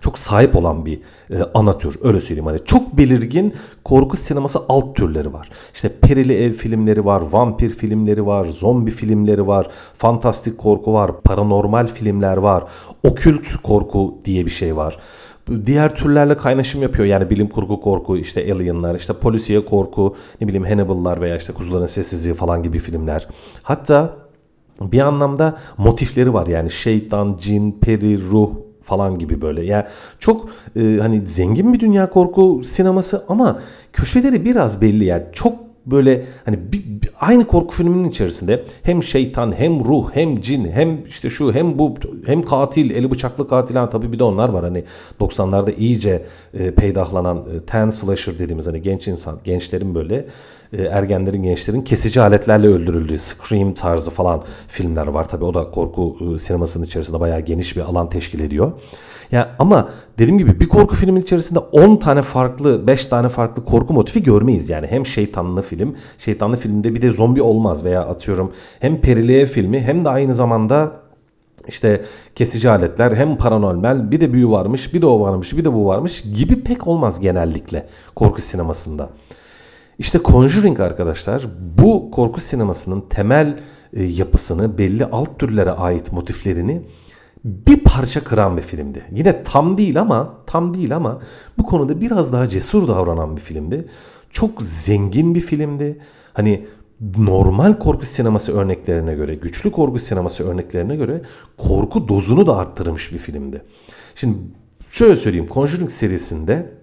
çok 0.00 0.18
sahip 0.18 0.56
olan 0.56 0.86
bir 0.86 1.00
e, 1.30 1.36
ana 1.54 1.78
tür. 1.78 1.98
Öyle 2.02 2.20
söyleyeyim 2.20 2.46
hani 2.46 2.64
çok 2.64 2.96
belirgin 2.96 3.54
korku 3.84 4.16
sineması 4.16 4.58
alt 4.68 4.96
türleri 4.96 5.32
var. 5.32 5.50
İşte 5.74 5.88
perili 6.02 6.34
ev 6.34 6.52
filmleri 6.52 7.04
var, 7.04 7.20
vampir 7.20 7.70
filmleri 7.70 8.26
var, 8.26 8.44
zombi 8.44 8.90
filmleri 8.90 9.46
var, 9.46 9.68
fantastik 9.98 10.58
korku 10.58 10.92
var, 10.92 11.20
paranormal 11.22 11.86
filmler 11.86 12.36
var, 12.36 12.64
okült 13.02 13.56
korku 13.62 14.18
diye 14.24 14.46
bir 14.46 14.50
şey 14.50 14.76
var 14.76 14.98
diğer 15.66 15.96
türlerle 15.96 16.36
kaynaşım 16.36 16.82
yapıyor. 16.82 17.08
Yani 17.08 17.30
bilim 17.30 17.48
kurgu 17.48 17.80
korku, 17.80 18.16
işte 18.16 18.52
Alien'lar, 18.52 18.94
işte 18.94 19.12
polisiye 19.12 19.64
korku, 19.64 20.16
ne 20.40 20.48
bileyim 20.48 20.64
Hannibal'lar 20.64 21.20
veya 21.20 21.36
işte 21.36 21.52
Kuzuların 21.52 21.86
Sessizliği 21.86 22.34
falan 22.34 22.62
gibi 22.62 22.78
filmler. 22.78 23.28
Hatta 23.62 24.16
bir 24.80 25.00
anlamda 25.00 25.58
motifleri 25.78 26.34
var. 26.34 26.46
Yani 26.46 26.70
şeytan, 26.70 27.36
cin, 27.40 27.72
peri, 27.72 28.22
ruh 28.30 28.50
falan 28.82 29.18
gibi 29.18 29.40
böyle. 29.40 29.64
Yani 29.64 29.84
çok 30.18 30.48
e, 30.76 30.98
hani 31.00 31.26
zengin 31.26 31.72
bir 31.72 31.80
dünya 31.80 32.10
korku 32.10 32.62
sineması 32.64 33.24
ama 33.28 33.60
köşeleri 33.92 34.44
biraz 34.44 34.80
belli 34.80 35.04
yani. 35.04 35.24
Çok 35.32 35.58
böyle 35.86 36.24
hani 36.44 36.72
bir, 36.72 36.78
bir- 36.78 37.10
aynı 37.20 37.46
korku 37.46 37.74
filminin 37.74 38.08
içerisinde 38.08 38.64
hem 38.82 39.02
şeytan 39.02 39.52
hem 39.58 39.84
ruh 39.84 40.10
hem 40.12 40.40
cin 40.40 40.64
hem 40.72 41.06
işte 41.06 41.30
şu 41.30 41.52
hem 41.52 41.78
bu 41.78 41.94
hem 42.26 42.42
katil 42.42 42.90
eli 42.90 43.10
bıçaklı 43.10 43.48
katil 43.48 43.76
ha 43.76 43.90
tabii 43.90 44.12
bir 44.12 44.18
de 44.18 44.24
onlar 44.24 44.48
var 44.48 44.64
hani 44.64 44.84
90'larda 45.20 45.74
iyice 45.76 46.22
e, 46.54 46.74
peydahlanan 46.74 47.36
e, 47.38 47.60
ten 47.66 47.90
slasher 47.90 48.38
dediğimiz 48.38 48.66
hani 48.66 48.82
genç 48.82 49.08
insan 49.08 49.38
gençlerin 49.44 49.94
böyle 49.94 50.24
ergenlerin 50.78 51.42
gençlerin 51.42 51.82
kesici 51.82 52.20
aletlerle 52.20 52.66
öldürüldüğü 52.66 53.18
Scream 53.18 53.74
tarzı 53.74 54.10
falan 54.10 54.42
filmler 54.68 55.06
var 55.06 55.28
tabii 55.28 55.44
o 55.44 55.54
da 55.54 55.70
korku 55.70 56.16
e, 56.34 56.38
sinemasının 56.38 56.84
içerisinde 56.84 57.20
bayağı 57.20 57.40
geniş 57.40 57.76
bir 57.76 57.80
alan 57.80 58.08
teşkil 58.08 58.40
ediyor. 58.40 58.72
Ya 59.32 59.56
ama 59.58 59.88
dediğim 60.18 60.38
gibi 60.38 60.60
bir 60.60 60.68
korku 60.68 60.94
filmin 60.94 61.20
içerisinde 61.20 61.58
10 61.58 61.96
tane 61.96 62.22
farklı, 62.22 62.86
5 62.86 63.06
tane 63.06 63.28
farklı 63.28 63.64
korku 63.64 63.92
motifi 63.92 64.22
görmeyiz 64.22 64.70
yani. 64.70 64.86
Hem 64.86 65.06
şeytanlı 65.06 65.62
film, 65.62 65.96
şeytanlı 66.18 66.56
filmde 66.56 66.94
bir 66.94 67.02
de 67.02 67.10
zombi 67.10 67.42
olmaz 67.42 67.84
veya 67.84 68.02
atıyorum 68.02 68.52
hem 68.80 69.00
periliğe 69.00 69.46
filmi 69.46 69.80
hem 69.80 70.04
de 70.04 70.08
aynı 70.08 70.34
zamanda 70.34 70.92
işte 71.68 72.04
kesici 72.34 72.70
aletler 72.70 73.12
hem 73.12 73.36
paranormal 73.36 74.10
bir 74.10 74.20
de 74.20 74.32
büyü 74.32 74.48
varmış 74.48 74.94
bir 74.94 75.02
de 75.02 75.06
o 75.06 75.20
varmış 75.20 75.56
bir 75.56 75.64
de 75.64 75.72
bu 75.72 75.86
varmış 75.86 76.22
gibi 76.36 76.62
pek 76.64 76.86
olmaz 76.86 77.20
genellikle 77.20 77.86
korku 78.14 78.40
sinemasında. 78.40 79.08
İşte 80.00 80.18
Conjuring 80.24 80.80
arkadaşlar 80.80 81.46
bu 81.78 82.10
korku 82.10 82.40
sinemasının 82.40 83.00
temel 83.00 83.58
e, 83.92 84.02
yapısını 84.02 84.78
belli 84.78 85.04
alt 85.04 85.38
türlere 85.38 85.70
ait 85.70 86.12
motiflerini 86.12 86.82
bir 87.44 87.80
parça 87.80 88.24
kıran 88.24 88.56
bir 88.56 88.62
filmdi. 88.62 89.04
Yine 89.12 89.42
tam 89.42 89.78
değil 89.78 90.00
ama 90.00 90.34
tam 90.46 90.74
değil 90.74 90.96
ama 90.96 91.20
bu 91.58 91.62
konuda 91.66 92.00
biraz 92.00 92.32
daha 92.32 92.48
cesur 92.48 92.88
davranan 92.88 93.36
bir 93.36 93.40
filmdi. 93.40 93.88
Çok 94.30 94.62
zengin 94.62 95.34
bir 95.34 95.40
filmdi. 95.40 95.98
Hani 96.32 96.66
normal 97.18 97.74
korku 97.74 98.06
sineması 98.06 98.58
örneklerine 98.58 99.14
göre, 99.14 99.34
güçlü 99.34 99.70
korku 99.70 99.98
sineması 99.98 100.48
örneklerine 100.48 100.96
göre 100.96 101.22
korku 101.56 102.08
dozunu 102.08 102.46
da 102.46 102.56
arttırmış 102.56 103.12
bir 103.12 103.18
filmdi. 103.18 103.62
Şimdi 104.14 104.38
şöyle 104.90 105.16
söyleyeyim 105.16 105.48
Conjuring 105.52 105.90
serisinde 105.90 106.79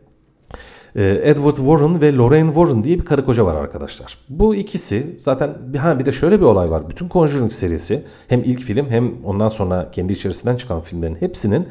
Edward 1.02 1.56
Warren 1.56 2.02
ve 2.02 2.16
Lorraine 2.16 2.54
Warren 2.54 2.84
diye 2.84 3.00
bir 3.00 3.06
karı 3.06 3.26
koca 3.26 3.46
var 3.46 3.56
arkadaşlar. 3.56 4.18
Bu 4.30 4.56
ikisi 4.56 5.16
zaten 5.18 5.56
ha 5.78 6.00
bir 6.00 6.06
de 6.06 6.12
şöyle 6.12 6.40
bir 6.40 6.46
olay 6.46 6.72
var. 6.72 6.90
Bütün 6.90 7.10
Conjuring 7.10 7.52
serisi 7.52 8.04
hem 8.28 8.44
ilk 8.44 8.62
film 8.62 8.90
hem 8.90 9.26
ondan 9.26 9.48
sonra 9.48 9.92
kendi 9.92 10.14
içerisinden 10.14 10.56
çıkan 10.56 10.82
filmlerin 10.82 11.16
hepsinin 11.16 11.68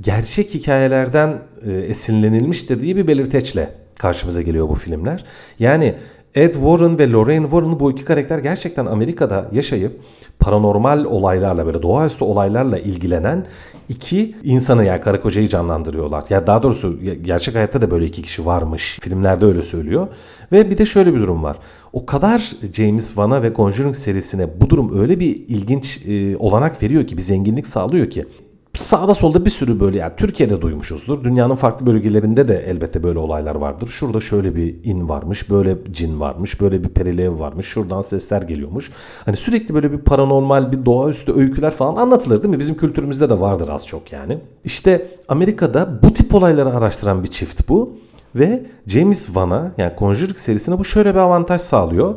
gerçek 0.00 0.54
hikayelerden 0.54 1.38
e, 1.66 1.72
esinlenilmiştir 1.72 2.82
diye 2.82 2.96
bir 2.96 3.06
belirteçle 3.06 3.70
karşımıza 3.98 4.42
geliyor 4.42 4.68
bu 4.68 4.74
filmler. 4.74 5.24
Yani 5.58 5.94
Ed 6.34 6.54
Warren 6.54 6.98
ve 6.98 7.10
Lorraine 7.10 7.42
Warren 7.42 7.80
bu 7.80 7.92
iki 7.92 8.04
karakter 8.04 8.38
gerçekten 8.38 8.86
Amerika'da 8.86 9.48
yaşayıp 9.52 10.00
paranormal 10.38 11.04
olaylarla 11.04 11.66
böyle 11.66 11.82
doğaüstü 11.82 12.24
olaylarla 12.24 12.78
ilgilenen 12.78 13.46
iki 13.88 14.36
insanı 14.44 14.84
yani 14.84 15.00
karı 15.00 15.20
kocayı 15.20 15.48
canlandırıyorlar. 15.48 16.24
Ya 16.30 16.46
daha 16.46 16.62
doğrusu 16.62 16.98
gerçek 17.22 17.54
hayatta 17.54 17.82
da 17.82 17.90
böyle 17.90 18.06
iki 18.06 18.22
kişi 18.22 18.46
varmış. 18.46 18.98
Filmlerde 19.02 19.44
öyle 19.44 19.62
söylüyor. 19.62 20.08
Ve 20.52 20.70
bir 20.70 20.78
de 20.78 20.86
şöyle 20.86 21.14
bir 21.14 21.20
durum 21.20 21.42
var. 21.42 21.56
O 21.92 22.06
kadar 22.06 22.52
James 22.72 23.06
Wan'a 23.06 23.42
ve 23.42 23.54
Conjuring 23.54 23.96
serisine 23.96 24.46
bu 24.60 24.70
durum 24.70 25.00
öyle 25.00 25.20
bir 25.20 25.36
ilginç 25.48 26.06
e, 26.06 26.36
olanak 26.36 26.82
veriyor 26.82 27.06
ki, 27.06 27.16
bir 27.16 27.22
zenginlik 27.22 27.66
sağlıyor 27.66 28.10
ki 28.10 28.24
sağda 28.80 29.14
solda 29.14 29.44
bir 29.44 29.50
sürü 29.50 29.80
böyle 29.80 29.98
yani 29.98 30.12
Türkiye'de 30.16 30.62
duymuşuzdur. 30.62 31.24
Dünyanın 31.24 31.54
farklı 31.54 31.86
bölgelerinde 31.86 32.48
de 32.48 32.64
elbette 32.66 33.02
böyle 33.02 33.18
olaylar 33.18 33.54
vardır. 33.54 33.86
Şurada 33.86 34.20
şöyle 34.20 34.56
bir 34.56 34.84
in 34.84 35.08
varmış, 35.08 35.50
böyle 35.50 35.76
cin 35.90 36.20
varmış, 36.20 36.60
böyle 36.60 36.84
bir 36.84 36.88
perilev 36.88 37.38
varmış, 37.38 37.66
şuradan 37.66 38.00
sesler 38.00 38.42
geliyormuş. 38.42 38.90
Hani 39.24 39.36
sürekli 39.36 39.74
böyle 39.74 39.92
bir 39.92 39.98
paranormal, 39.98 40.72
bir 40.72 40.84
doğaüstü 40.84 41.32
öyküler 41.32 41.70
falan 41.70 41.96
anlatılır 41.96 42.42
değil 42.42 42.54
mi? 42.54 42.60
Bizim 42.60 42.76
kültürümüzde 42.76 43.30
de 43.30 43.40
vardır 43.40 43.68
az 43.68 43.86
çok 43.86 44.12
yani. 44.12 44.38
İşte 44.64 45.06
Amerika'da 45.28 45.98
bu 46.02 46.14
tip 46.14 46.34
olayları 46.34 46.74
araştıran 46.74 47.22
bir 47.22 47.28
çift 47.28 47.68
bu. 47.68 47.96
Ve 48.34 48.66
James 48.86 49.26
Wan'a 49.26 49.72
yani 49.78 49.92
Conjuring 49.98 50.38
serisine 50.38 50.78
bu 50.78 50.84
şöyle 50.84 51.14
bir 51.14 51.18
avantaj 51.18 51.60
sağlıyor 51.60 52.14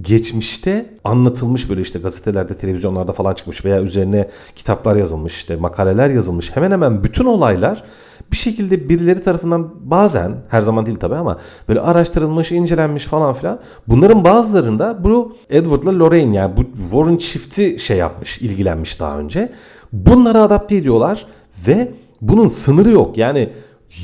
geçmişte 0.00 0.86
anlatılmış 1.04 1.70
böyle 1.70 1.80
işte 1.80 1.98
gazetelerde, 1.98 2.56
televizyonlarda 2.56 3.12
falan 3.12 3.34
çıkmış 3.34 3.64
veya 3.64 3.82
üzerine 3.82 4.28
kitaplar 4.56 4.96
yazılmış, 4.96 5.34
işte 5.34 5.56
makaleler 5.56 6.10
yazılmış. 6.10 6.56
Hemen 6.56 6.70
hemen 6.70 7.04
bütün 7.04 7.24
olaylar 7.24 7.84
bir 8.32 8.36
şekilde 8.36 8.88
birileri 8.88 9.22
tarafından 9.22 9.70
bazen 9.80 10.36
her 10.48 10.62
zaman 10.62 10.86
değil 10.86 10.98
tabii 10.98 11.14
ama 11.14 11.38
böyle 11.68 11.80
araştırılmış, 11.80 12.52
incelenmiş 12.52 13.04
falan 13.04 13.34
filan. 13.34 13.58
Bunların 13.88 14.24
bazılarında 14.24 15.04
bu 15.04 15.36
Edward'la 15.50 15.98
Lorraine 15.98 16.36
yani 16.36 16.56
bu 16.56 16.62
Warren 16.82 17.16
çifti 17.16 17.78
şey 17.78 17.96
yapmış, 17.96 18.38
ilgilenmiş 18.38 19.00
daha 19.00 19.18
önce. 19.18 19.52
Bunları 19.92 20.40
adapte 20.40 20.76
ediyorlar 20.76 21.26
ve 21.66 21.92
bunun 22.20 22.46
sınırı 22.46 22.90
yok. 22.90 23.18
Yani 23.18 23.50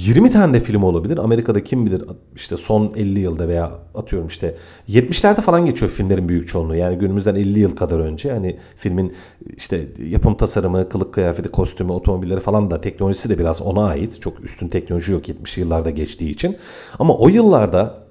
20 0.00 0.30
tane 0.30 0.54
de 0.54 0.60
film 0.60 0.82
olabilir. 0.82 1.16
Amerika'da 1.16 1.64
kim 1.64 1.86
bilir 1.86 2.04
işte 2.36 2.56
son 2.56 2.92
50 2.96 3.20
yılda 3.20 3.48
veya 3.48 3.72
atıyorum 3.94 4.28
işte 4.28 4.56
70'lerde 4.88 5.40
falan 5.40 5.66
geçiyor 5.66 5.90
filmlerin 5.90 6.28
büyük 6.28 6.48
çoğunluğu. 6.48 6.76
Yani 6.76 6.98
günümüzden 6.98 7.34
50 7.34 7.58
yıl 7.58 7.76
kadar 7.76 7.98
önce 7.98 8.32
hani 8.32 8.58
filmin 8.76 9.12
işte 9.56 9.86
yapım 10.08 10.36
tasarımı, 10.36 10.88
kılık 10.88 11.14
kıyafeti, 11.14 11.48
kostümü, 11.48 11.92
otomobilleri 11.92 12.40
falan 12.40 12.70
da 12.70 12.80
teknolojisi 12.80 13.28
de 13.28 13.38
biraz 13.38 13.62
ona 13.62 13.86
ait. 13.86 14.20
Çok 14.20 14.44
üstün 14.44 14.68
teknoloji 14.68 15.12
yok 15.12 15.28
70'li 15.28 15.60
yıllarda 15.60 15.90
geçtiği 15.90 16.30
için. 16.30 16.56
Ama 16.98 17.16
o 17.16 17.28
yıllarda 17.28 18.02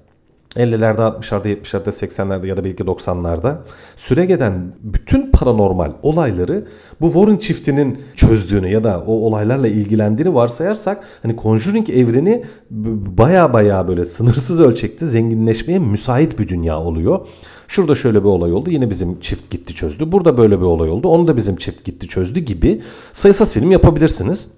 50'lerde, 0.56 1.00
60'larda, 1.00 1.48
70'lerde, 1.48 1.88
80'lerde 1.88 2.46
ya 2.46 2.56
da 2.56 2.64
belki 2.64 2.84
90'larda 2.84 3.56
süre 3.96 4.24
gelen 4.24 4.72
bütün 4.82 5.30
paranormal 5.30 5.92
olayları 6.02 6.64
bu 7.00 7.06
Warren 7.06 7.36
çiftinin 7.36 7.98
çözdüğünü 8.16 8.68
ya 8.68 8.84
da 8.84 9.04
o 9.06 9.12
olaylarla 9.12 9.68
ilgilendiğini 9.68 10.34
varsayarsak 10.34 11.04
hani 11.22 11.36
Conjuring 11.42 11.90
evreni 11.90 12.44
baya 13.18 13.52
baya 13.52 13.88
böyle 13.88 14.04
sınırsız 14.04 14.60
ölçekte 14.60 15.06
zenginleşmeye 15.06 15.78
müsait 15.78 16.38
bir 16.38 16.48
dünya 16.48 16.80
oluyor. 16.80 17.26
Şurada 17.68 17.94
şöyle 17.94 18.20
bir 18.20 18.28
olay 18.28 18.52
oldu. 18.52 18.70
Yine 18.70 18.90
bizim 18.90 19.20
çift 19.20 19.50
gitti 19.50 19.74
çözdü. 19.74 20.12
Burada 20.12 20.36
böyle 20.36 20.58
bir 20.58 20.64
olay 20.64 20.90
oldu. 20.90 21.08
Onu 21.08 21.28
da 21.28 21.36
bizim 21.36 21.56
çift 21.56 21.84
gitti 21.84 22.08
çözdü 22.08 22.40
gibi 22.40 22.82
sayısız 23.12 23.54
film 23.54 23.70
yapabilirsiniz. 23.70 24.48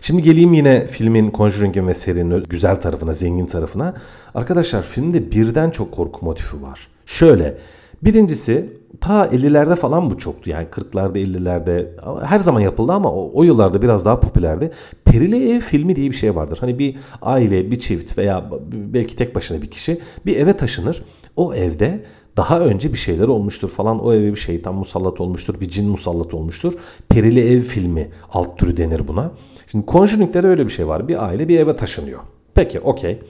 Şimdi 0.00 0.22
geleyim 0.22 0.54
yine 0.54 0.86
filmin 0.86 1.32
Conjuring'in 1.34 1.88
ve 1.88 1.94
serinin 1.94 2.44
güzel 2.48 2.80
tarafına, 2.80 3.12
zengin 3.12 3.46
tarafına. 3.46 3.94
Arkadaşlar 4.34 4.82
filmde 4.82 5.30
birden 5.30 5.70
çok 5.70 5.92
korku 5.92 6.24
motifi 6.24 6.62
var. 6.62 6.88
Şöyle, 7.06 7.58
birincisi 8.02 8.72
ta 9.00 9.26
50'lerde 9.26 9.76
falan 9.76 10.10
bu 10.10 10.18
çoktu. 10.18 10.50
Yani 10.50 10.66
40'larda 10.66 11.18
50'lerde 11.18 11.86
her 12.24 12.38
zaman 12.38 12.60
yapıldı 12.60 12.92
ama 12.92 13.12
o, 13.12 13.30
o 13.34 13.42
yıllarda 13.42 13.82
biraz 13.82 14.04
daha 14.04 14.20
popülerdi. 14.20 14.70
Perili 15.04 15.52
ev 15.52 15.60
filmi 15.60 15.96
diye 15.96 16.10
bir 16.10 16.16
şey 16.16 16.36
vardır. 16.36 16.58
Hani 16.60 16.78
bir 16.78 16.96
aile, 17.22 17.70
bir 17.70 17.78
çift 17.78 18.18
veya 18.18 18.50
belki 18.72 19.16
tek 19.16 19.34
başına 19.34 19.62
bir 19.62 19.70
kişi 19.70 20.00
bir 20.26 20.36
eve 20.36 20.52
taşınır. 20.52 21.02
O 21.36 21.54
evde 21.54 22.04
daha 22.36 22.60
önce 22.60 22.92
bir 22.92 22.98
şeyler 22.98 23.28
olmuştur 23.28 23.68
falan. 23.68 24.04
O 24.04 24.14
eve 24.14 24.30
bir 24.30 24.36
şeytan 24.36 24.74
musallat 24.74 25.20
olmuştur, 25.20 25.60
bir 25.60 25.68
cin 25.68 25.88
musallat 25.88 26.34
olmuştur. 26.34 26.72
Perili 27.08 27.40
ev 27.40 27.60
filmi 27.60 28.08
alt 28.32 28.58
türü 28.58 28.76
denir 28.76 29.08
buna. 29.08 29.30
Şimdi 29.66 29.86
Conjuring'de 29.86 30.42
de 30.42 30.46
öyle 30.46 30.64
bir 30.64 30.70
şey 30.70 30.88
var. 30.88 31.08
Bir 31.08 31.24
aile 31.24 31.48
bir 31.48 31.58
eve 31.58 31.76
taşınıyor. 31.76 32.20
Peki 32.54 32.80
okey. 32.80 33.20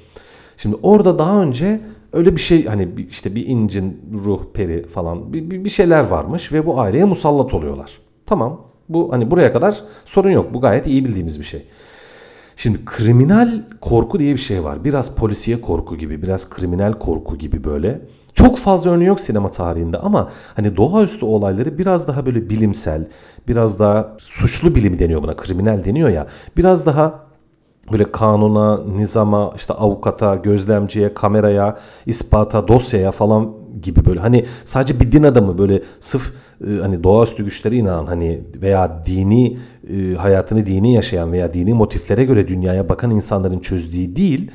Şimdi 0.56 0.76
orada 0.82 1.18
daha 1.18 1.42
önce 1.42 1.80
öyle 2.12 2.36
bir 2.36 2.40
şey 2.40 2.66
hani 2.66 2.88
işte 3.10 3.34
bir 3.34 3.46
incin, 3.46 4.02
ruh, 4.24 4.40
peri 4.54 4.86
falan 4.86 5.32
bir, 5.32 5.64
bir 5.64 5.70
şeyler 5.70 6.04
varmış 6.04 6.52
ve 6.52 6.66
bu 6.66 6.80
aileye 6.80 7.04
musallat 7.04 7.54
oluyorlar. 7.54 7.98
Tamam. 8.26 8.60
Bu 8.88 9.12
hani 9.12 9.30
buraya 9.30 9.52
kadar 9.52 9.80
sorun 10.04 10.30
yok. 10.30 10.54
Bu 10.54 10.60
gayet 10.60 10.86
iyi 10.86 11.04
bildiğimiz 11.04 11.38
bir 11.40 11.44
şey. 11.44 11.62
Şimdi 12.56 12.84
kriminal 12.84 13.62
korku 13.80 14.18
diye 14.18 14.32
bir 14.34 14.40
şey 14.40 14.64
var. 14.64 14.84
Biraz 14.84 15.14
polisiye 15.14 15.60
korku 15.60 15.96
gibi, 15.96 16.22
biraz 16.22 16.50
kriminal 16.50 16.92
korku 16.92 17.36
gibi 17.36 17.64
böyle. 17.64 18.00
Çok 18.34 18.58
fazla 18.58 18.90
örneği 18.90 19.06
yok 19.06 19.20
sinema 19.20 19.48
tarihinde 19.48 19.98
ama 19.98 20.30
hani 20.54 20.76
doğaüstü 20.76 21.24
olayları 21.24 21.78
biraz 21.78 22.08
daha 22.08 22.26
böyle 22.26 22.50
bilimsel, 22.50 23.08
biraz 23.48 23.78
daha 23.78 24.16
suçlu 24.18 24.74
bilim 24.74 24.98
deniyor 24.98 25.22
buna, 25.22 25.36
kriminal 25.36 25.84
deniyor 25.84 26.08
ya. 26.08 26.26
Biraz 26.56 26.86
daha 26.86 27.26
böyle 27.92 28.12
kanuna, 28.12 28.80
nizama, 28.84 29.52
işte 29.56 29.74
avukata, 29.74 30.36
gözlemciye, 30.36 31.14
kameraya, 31.14 31.78
ispata, 32.06 32.68
dosyaya 32.68 33.12
falan 33.12 33.52
gibi 33.82 34.04
böyle 34.04 34.20
hani 34.20 34.44
sadece 34.64 35.00
bir 35.00 35.12
din 35.12 35.22
adamı 35.22 35.58
böyle 35.58 35.82
sıf 36.00 36.32
e, 36.68 36.70
hani 36.82 37.04
doğaüstü 37.04 37.44
güçlere 37.44 37.76
inanan 37.76 38.06
hani 38.06 38.40
veya 38.62 39.02
dini 39.06 39.58
e, 39.90 40.14
hayatını 40.14 40.66
dini 40.66 40.94
yaşayan 40.94 41.32
veya 41.32 41.54
dini 41.54 41.74
motiflere 41.74 42.24
göre 42.24 42.48
dünyaya 42.48 42.88
bakan 42.88 43.10
insanların 43.10 43.58
çözdüğü 43.58 44.16
değil 44.16 44.50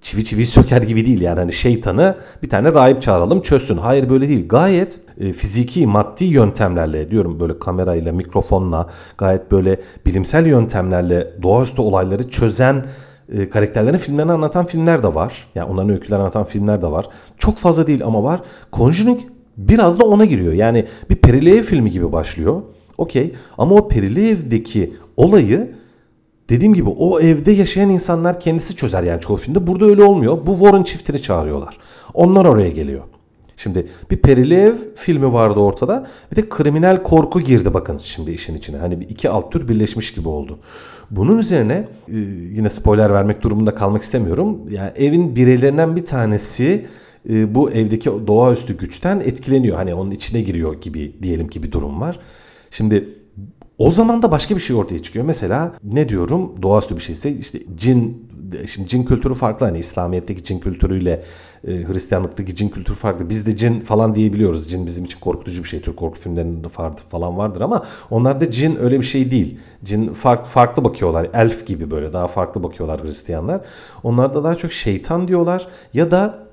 çivi 0.00 0.24
çivi 0.24 0.46
söker 0.46 0.82
gibi 0.82 1.06
değil 1.06 1.20
yani 1.20 1.38
hani 1.38 1.52
şeytanı 1.52 2.16
bir 2.42 2.48
tane 2.48 2.72
rahip 2.72 3.02
çağıralım 3.02 3.40
çözsün. 3.40 3.76
Hayır 3.76 4.08
böyle 4.08 4.28
değil. 4.28 4.48
Gayet 4.48 5.00
e, 5.20 5.32
fiziki, 5.32 5.86
maddi 5.86 6.24
yöntemlerle 6.24 7.10
diyorum 7.10 7.40
böyle 7.40 7.58
kamerayla, 7.58 8.12
mikrofonla 8.12 8.90
gayet 9.18 9.50
böyle 9.52 9.80
bilimsel 10.06 10.46
yöntemlerle 10.46 11.32
doğaüstü 11.42 11.82
olayları 11.82 12.28
çözen 12.30 12.84
e, 13.32 13.48
karakterlerin 13.48 13.98
filmlerini 13.98 14.32
anlatan 14.32 14.66
filmler 14.66 15.02
de 15.02 15.14
var. 15.14 15.46
Yani 15.54 15.70
onların 15.70 15.90
öykülerini 15.90 16.20
anlatan 16.22 16.44
filmler 16.44 16.82
de 16.82 16.86
var. 16.86 17.08
Çok 17.38 17.58
fazla 17.58 17.86
değil 17.86 18.04
ama 18.04 18.22
var. 18.22 18.40
Conjuring 18.72 19.20
biraz 19.56 20.00
da 20.00 20.04
ona 20.04 20.24
giriyor. 20.24 20.52
Yani 20.52 20.86
bir 21.10 21.16
perili 21.16 21.56
ev 21.56 21.62
filmi 21.62 21.90
gibi 21.90 22.12
başlıyor. 22.12 22.62
Okey. 22.98 23.34
Ama 23.58 23.74
o 23.74 23.88
perili 23.88 24.28
evdeki 24.28 24.92
olayı 25.16 25.74
dediğim 26.48 26.74
gibi 26.74 26.90
o 26.90 27.20
evde 27.20 27.52
yaşayan 27.52 27.90
insanlar 27.90 28.40
kendisi 28.40 28.76
çözer 28.76 29.02
yani 29.02 29.20
çoğu 29.20 29.36
filmde. 29.36 29.66
Burada 29.66 29.84
öyle 29.84 30.02
olmuyor. 30.02 30.38
Bu 30.46 30.52
Warren 30.52 30.82
çiftini 30.82 31.22
çağırıyorlar. 31.22 31.78
Onlar 32.14 32.44
oraya 32.44 32.70
geliyor. 32.70 33.02
Şimdi 33.56 33.86
bir 34.10 34.16
perili 34.16 34.54
ev 34.54 34.74
filmi 34.94 35.32
vardı 35.32 35.60
ortada. 35.60 36.06
Bir 36.30 36.36
de 36.36 36.48
kriminal 36.48 37.02
korku 37.02 37.40
girdi 37.40 37.74
bakın 37.74 37.98
şimdi 37.98 38.30
işin 38.30 38.56
içine. 38.56 38.76
Hani 38.76 39.00
bir 39.00 39.08
iki 39.08 39.30
alt 39.30 39.52
tür 39.52 39.68
birleşmiş 39.68 40.14
gibi 40.14 40.28
oldu. 40.28 40.58
Bunun 41.10 41.38
üzerine 41.38 41.88
e, 42.08 42.16
yine 42.52 42.68
spoiler 42.68 43.12
vermek 43.12 43.42
durumunda 43.42 43.74
kalmak 43.74 44.02
istemiyorum. 44.02 44.60
Yani 44.70 44.90
evin 44.96 45.36
bireylerinden 45.36 45.96
bir 45.96 46.06
tanesi 46.06 46.86
e, 47.30 47.54
bu 47.54 47.70
evdeki 47.70 48.10
doğaüstü 48.26 48.78
güçten 48.78 49.20
etkileniyor. 49.20 49.76
Hani 49.76 49.94
onun 49.94 50.10
içine 50.10 50.42
giriyor 50.42 50.80
gibi 50.80 51.16
diyelim 51.22 51.48
ki 51.48 51.62
bir 51.62 51.72
durum 51.72 52.00
var. 52.00 52.20
Şimdi 52.70 53.08
o 53.78 53.90
zaman 53.90 54.22
da 54.22 54.30
başka 54.30 54.56
bir 54.56 54.60
şey 54.60 54.76
ortaya 54.76 55.02
çıkıyor. 55.02 55.24
Mesela 55.24 55.72
ne 55.84 56.08
diyorum 56.08 56.62
doğaüstü 56.62 56.96
bir 56.96 57.00
şeyse 57.00 57.32
işte 57.32 57.58
cin 57.76 58.26
şimdi 58.66 58.88
cin 58.88 59.04
kültürü 59.04 59.34
farklı 59.34 59.66
hani 59.66 59.78
İslamiyet'teki 59.78 60.44
cin 60.44 60.58
kültürüyle 60.58 61.22
e, 61.68 61.72
Hristiyanlıktaki 61.72 62.56
cin 62.56 62.68
kültürü 62.68 62.96
farklı. 62.96 63.28
Biz 63.28 63.46
de 63.46 63.56
cin 63.56 63.80
falan 63.80 64.14
diyebiliyoruz. 64.14 64.70
Cin 64.70 64.86
bizim 64.86 65.04
için 65.04 65.20
korkutucu 65.20 65.62
bir 65.62 65.68
şey. 65.68 65.80
Türk 65.80 65.96
korku 65.96 66.18
filmlerinde 66.18 66.68
falan 67.10 67.38
vardır 67.38 67.60
ama 67.60 67.84
onlarda 68.10 68.50
cin 68.50 68.76
öyle 68.80 68.98
bir 69.00 69.04
şey 69.04 69.30
değil. 69.30 69.58
Cin 69.84 70.12
fark, 70.12 70.46
farklı 70.46 70.84
bakıyorlar. 70.84 71.30
Elf 71.34 71.66
gibi 71.66 71.90
böyle 71.90 72.12
daha 72.12 72.28
farklı 72.28 72.62
bakıyorlar 72.62 73.04
Hristiyanlar. 73.04 73.60
Onlarda 74.02 74.44
daha 74.44 74.54
çok 74.54 74.72
şeytan 74.72 75.28
diyorlar 75.28 75.68
ya 75.94 76.10
da 76.10 76.45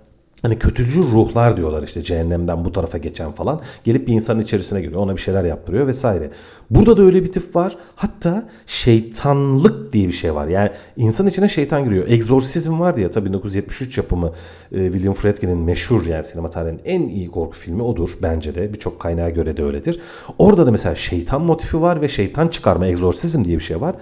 Hani 0.44 0.60
kötücü 0.60 1.04
ruhlar 1.04 1.58
diyorlar 1.58 1.84
işte 1.84 2.04
cehennemden 2.04 2.66
bu 2.66 2.72
tarafa 2.72 2.98
geçen 2.98 3.32
falan. 3.32 3.62
Gelip 3.84 4.08
bir 4.08 4.14
insanın 4.14 4.42
içerisine 4.42 4.82
giriyor. 4.82 5.02
Ona 5.02 5.16
bir 5.16 5.22
şeyler 5.22 5.44
yaptırıyor 5.44 5.88
vesaire. 5.88 6.32
Burada 6.70 6.98
da 6.98 7.02
öyle 7.02 7.24
bir 7.24 7.32
tip 7.32 7.56
var. 7.56 7.78
Hatta 7.96 8.50
şeytanlık 8.68 9.94
diye 9.94 10.08
bir 10.08 10.14
şey 10.14 10.36
var. 10.36 10.48
Yani 10.48 10.70
insan 10.98 11.28
içine 11.28 11.50
şeytan 11.50 11.84
giriyor. 11.84 12.08
Exorcism 12.08 12.80
var 12.80 12.98
ya 12.98 13.12
tabii 13.12 13.26
1973 13.26 13.98
yapımı 13.98 14.32
e, 14.72 14.92
William 14.92 15.14
Friedkin'in 15.14 15.58
meşhur 15.58 16.06
yani 16.06 16.24
sinema 16.24 16.48
tarihinin 16.48 16.82
en 16.86 17.02
iyi 17.02 17.32
korku 17.32 17.58
filmi 17.58 17.84
odur 17.84 18.18
bence 18.22 18.56
de. 18.56 18.74
Birçok 18.74 19.00
kaynağa 19.00 19.30
göre 19.30 19.58
de 19.58 19.64
öyledir. 19.64 20.00
Orada 20.38 20.68
da 20.68 20.72
mesela 20.72 20.96
şeytan 20.96 21.42
motifi 21.42 21.82
var 21.82 22.02
ve 22.02 22.08
şeytan 22.08 22.48
çıkarma 22.48 22.88
exorcism 22.88 23.46
diye 23.46 23.58
bir 23.58 23.64
şey 23.64 23.82
var. 23.82 23.96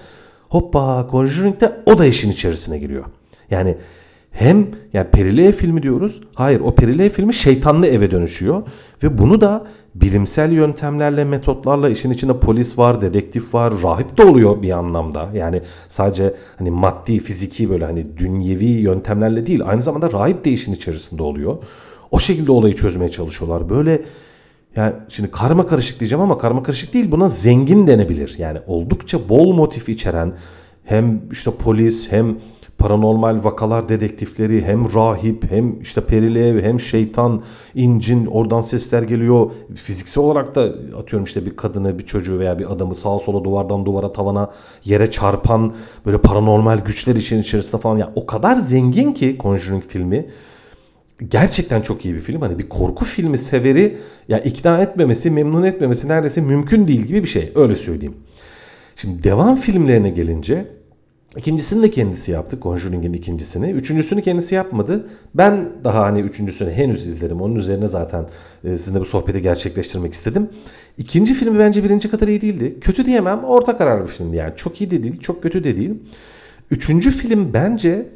Hoppa 0.50 1.08
Conjuring'de 1.12 1.76
o 1.86 1.98
da 1.98 2.06
işin 2.06 2.32
içerisine 2.32 2.80
giriyor. 2.80 3.06
Yani 3.52 3.78
hem 4.32 4.68
yani 4.94 5.08
perili 5.10 5.46
ev 5.46 5.52
filmi 5.52 5.84
diyoruz. 5.84 6.22
Hayır 6.36 6.60
o 6.60 6.76
perili 6.76 7.04
ev 7.04 7.10
filmi 7.10 7.34
şeytanlı 7.34 7.88
eve 7.88 8.12
dönüşüyor. 8.12 8.64
Ve 9.04 9.18
bunu 9.18 9.42
da 9.42 9.66
bilimsel 9.96 10.52
yöntemlerle, 10.52 11.24
metotlarla 11.24 11.90
işin 11.90 12.12
içinde 12.12 12.40
polis 12.40 12.78
var, 12.78 13.02
dedektif 13.02 13.54
var, 13.54 13.74
rahip 13.84 14.18
de 14.18 14.24
oluyor 14.24 14.62
bir 14.62 14.72
anlamda. 14.72 15.30
Yani 15.34 15.62
sadece 15.88 16.34
hani 16.58 16.72
maddi, 16.72 17.20
fiziki 17.20 17.70
böyle 17.70 17.86
hani 17.86 18.18
dünyevi 18.18 18.66
yöntemlerle 18.66 19.46
değil 19.46 19.62
aynı 19.66 19.82
zamanda 19.82 20.12
rahip 20.12 20.46
de 20.46 20.52
işin 20.52 20.74
içerisinde 20.74 21.24
oluyor. 21.24 21.58
O 22.12 22.20
şekilde 22.20 22.52
olayı 22.52 22.76
çözmeye 22.76 23.10
çalışıyorlar. 23.10 23.70
Böyle 23.70 24.02
yani 24.76 24.94
şimdi 25.10 25.32
karma 25.32 25.68
karışık 25.68 26.00
diyeceğim 26.00 26.22
ama 26.22 26.38
karma 26.38 26.64
karışık 26.64 26.94
değil 26.94 27.12
buna 27.12 27.28
zengin 27.28 27.88
denebilir. 27.88 28.36
Yani 28.38 28.60
oldukça 28.68 29.30
bol 29.30 29.54
motif 29.54 29.90
içeren 29.90 30.34
hem 30.84 31.22
işte 31.32 31.52
polis 31.52 32.12
hem 32.12 32.38
paranormal 32.82 33.44
vakalar 33.44 33.90
dedektifleri 33.90 34.66
hem 34.66 34.94
rahip 34.94 35.52
hem 35.52 35.82
işte 35.82 36.02
perili 36.02 36.64
hem 36.64 36.80
şeytan 36.80 37.42
incin 37.76 38.26
oradan 38.26 38.62
sesler 38.62 39.04
geliyor. 39.04 39.52
Fiziksel 39.76 40.24
olarak 40.24 40.56
da 40.56 40.62
atıyorum 40.98 41.24
işte 41.24 41.46
bir 41.46 41.56
kadını 41.56 42.00
bir 42.00 42.06
çocuğu 42.06 42.40
veya 42.40 42.60
bir 42.60 42.72
adamı 42.72 42.96
sağa 42.96 43.20
sola 43.20 43.44
duvardan 43.44 43.86
duvara 43.86 44.12
tavana 44.12 44.52
yere 44.86 45.12
çarpan 45.12 45.74
böyle 46.06 46.18
paranormal 46.18 46.80
güçler 46.80 47.16
için 47.16 47.42
içerisinde 47.42 47.82
falan. 47.82 47.98
Yani 47.98 48.12
o 48.16 48.26
kadar 48.26 48.56
zengin 48.56 49.14
ki 49.14 49.38
Conjuring 49.40 49.84
filmi 49.84 50.26
gerçekten 51.30 51.82
çok 51.82 52.06
iyi 52.06 52.16
bir 52.16 52.20
film. 52.20 52.42
Hani 52.42 52.60
bir 52.60 52.70
korku 52.70 53.06
filmi 53.06 53.38
severi 53.38 53.98
ya 54.28 54.40
ikna 54.40 54.82
etmemesi, 54.82 55.32
memnun 55.32 55.64
etmemesi 55.64 56.08
neredeyse 56.08 56.42
mümkün 56.42 56.88
değil 56.88 57.02
gibi 57.02 57.24
bir 57.24 57.30
şey. 57.30 57.52
Öyle 57.56 57.76
söyleyeyim. 57.76 58.16
Şimdi 58.96 59.24
devam 59.24 59.56
filmlerine 59.56 60.10
gelince 60.10 60.81
İkincisini 61.38 61.84
de 61.84 61.92
kendisi 61.92 62.32
yaptı. 62.32 62.58
Conjuring'in 62.62 63.14
ikincisini. 63.14 63.72
Üçüncüsünü 63.72 64.22
kendisi 64.22 64.56
yapmadı. 64.56 65.08
Ben 65.36 65.70
daha 65.84 66.04
hani 66.04 66.20
üçüncüsünü 66.20 66.72
henüz 66.72 67.08
izlerim. 67.08 67.42
Onun 67.42 67.56
üzerine 67.56 67.88
zaten 67.88 68.26
e, 68.64 68.78
sizinle 68.78 69.00
bu 69.00 69.06
sohbeti 69.06 69.42
gerçekleştirmek 69.42 70.14
istedim. 70.14 70.50
İkinci 70.98 71.34
filmi 71.34 71.60
bence 71.60 71.84
birinci 71.84 72.10
kadar 72.10 72.28
iyi 72.28 72.42
değildi. 72.42 72.80
Kötü 72.82 73.06
diyemem. 73.06 73.44
Orta 73.44 73.78
karar 73.78 74.04
bir 74.04 74.08
film 74.08 74.34
yani. 74.34 74.54
Çok 74.56 74.82
iyi 74.82 74.92
de 74.92 75.04
değil, 75.04 75.20
çok 75.20 75.44
kötü 75.44 75.64
de 75.64 75.78
değil. 75.78 75.94
Üçüncü 76.72 77.12
film 77.12 77.54
bence 77.54 78.10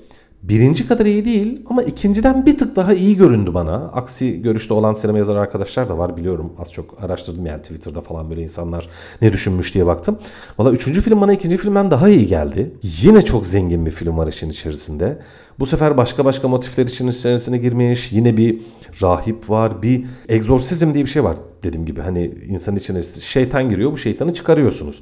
Birinci 0.50 0.88
kadar 0.88 1.06
iyi 1.06 1.26
değil 1.26 1.62
ama 1.70 1.84
ikinciden 1.84 2.46
bir 2.46 2.58
tık 2.58 2.76
daha 2.76 2.94
iyi 2.94 3.18
göründü 3.18 3.54
bana. 3.54 3.76
Aksi 3.76 4.42
görüşte 4.42 4.74
olan 4.74 4.94
sinema 4.94 5.18
yazar 5.18 5.36
arkadaşlar 5.36 5.90
da 5.90 5.98
var 5.98 6.18
biliyorum. 6.18 6.54
Az 6.58 6.72
çok 6.72 7.04
araştırdım 7.04 7.46
yani 7.46 7.62
Twitter'da 7.62 8.02
falan 8.02 8.30
böyle 8.30 8.42
insanlar 8.42 8.90
ne 9.22 9.34
düşünmüş 9.34 9.74
diye 9.74 9.86
baktım. 9.86 10.20
Valla 10.58 10.72
üçüncü 10.72 11.02
film 11.02 11.22
bana 11.22 11.34
ikinci 11.34 11.58
filmden 11.58 11.92
daha 11.92 12.10
iyi 12.10 12.28
geldi. 12.28 12.72
Yine 12.84 13.22
çok 13.22 13.46
zengin 13.46 13.86
bir 13.86 13.92
film 13.92 14.18
var 14.18 14.28
işin 14.28 14.50
içerisinde. 14.50 15.20
Bu 15.60 15.66
sefer 15.66 15.98
başka 15.98 16.26
başka 16.26 16.48
motifler 16.48 16.86
için 16.86 17.08
içerisine 17.08 17.58
girmiş. 17.58 18.12
Yine 18.12 18.38
bir 18.38 18.60
rahip 19.02 19.50
var. 19.50 19.82
Bir 19.82 20.06
egzorsizm 20.30 20.94
diye 20.94 21.06
bir 21.06 21.10
şey 21.10 21.24
var 21.24 21.38
dediğim 21.64 21.86
gibi. 21.86 22.02
Hani 22.02 22.34
insan 22.48 22.76
içine 22.76 23.04
şeytan 23.04 23.70
giriyor. 23.70 23.92
Bu 23.92 23.98
şeytanı 23.98 24.34
çıkarıyorsunuz. 24.34 25.02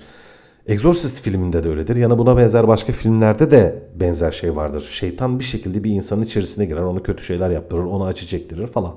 Exorcist 0.67 1.21
filminde 1.21 1.63
de 1.63 1.69
öyledir. 1.69 1.95
Yani 1.95 2.17
buna 2.17 2.37
benzer 2.37 2.67
başka 2.67 2.93
filmlerde 2.93 3.51
de 3.51 3.83
benzer 3.95 4.31
şey 4.31 4.55
vardır. 4.55 4.89
Şeytan 4.91 5.39
bir 5.39 5.43
şekilde 5.43 5.83
bir 5.83 5.91
insanın 5.91 6.23
içerisine 6.23 6.65
girer, 6.65 6.81
onu 6.81 7.03
kötü 7.03 7.23
şeyler 7.23 7.49
yaptırır, 7.49 7.83
onu 7.83 8.03
acı 8.03 8.25
çektirir 8.25 8.67
falan. 8.67 8.93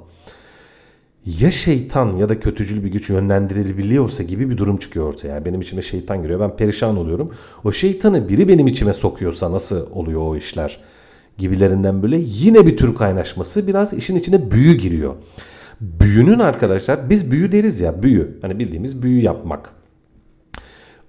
Ya 1.40 1.50
şeytan 1.50 2.12
ya 2.12 2.28
da 2.28 2.40
kötücül 2.40 2.84
bir 2.84 2.88
güç 2.88 3.10
yönlendirilebiliyorsa 3.10 4.22
gibi 4.22 4.50
bir 4.50 4.56
durum 4.56 4.76
çıkıyor 4.76 5.06
ortaya. 5.08 5.28
Yani 5.28 5.44
benim 5.44 5.60
içime 5.60 5.82
şeytan 5.82 6.22
giriyor, 6.22 6.40
ben 6.40 6.56
perişan 6.56 6.96
oluyorum. 6.96 7.32
O 7.64 7.72
şeytanı 7.72 8.28
biri 8.28 8.48
benim 8.48 8.66
içime 8.66 8.92
sokuyorsa 8.92 9.52
nasıl 9.52 9.90
oluyor 9.92 10.20
o 10.20 10.36
işler? 10.36 10.80
Gibilerinden 11.38 12.02
böyle 12.02 12.20
yine 12.22 12.66
bir 12.66 12.76
tür 12.76 12.94
kaynaşması 12.94 13.66
biraz 13.66 13.92
işin 13.92 14.16
içine 14.16 14.50
büyü 14.50 14.74
giriyor. 14.74 15.14
Büyünün 15.80 16.38
arkadaşlar 16.38 17.10
biz 17.10 17.30
büyü 17.30 17.52
deriz 17.52 17.80
ya 17.80 18.02
büyü. 18.02 18.38
Hani 18.42 18.58
bildiğimiz 18.58 19.02
büyü 19.02 19.22
yapmak 19.22 19.70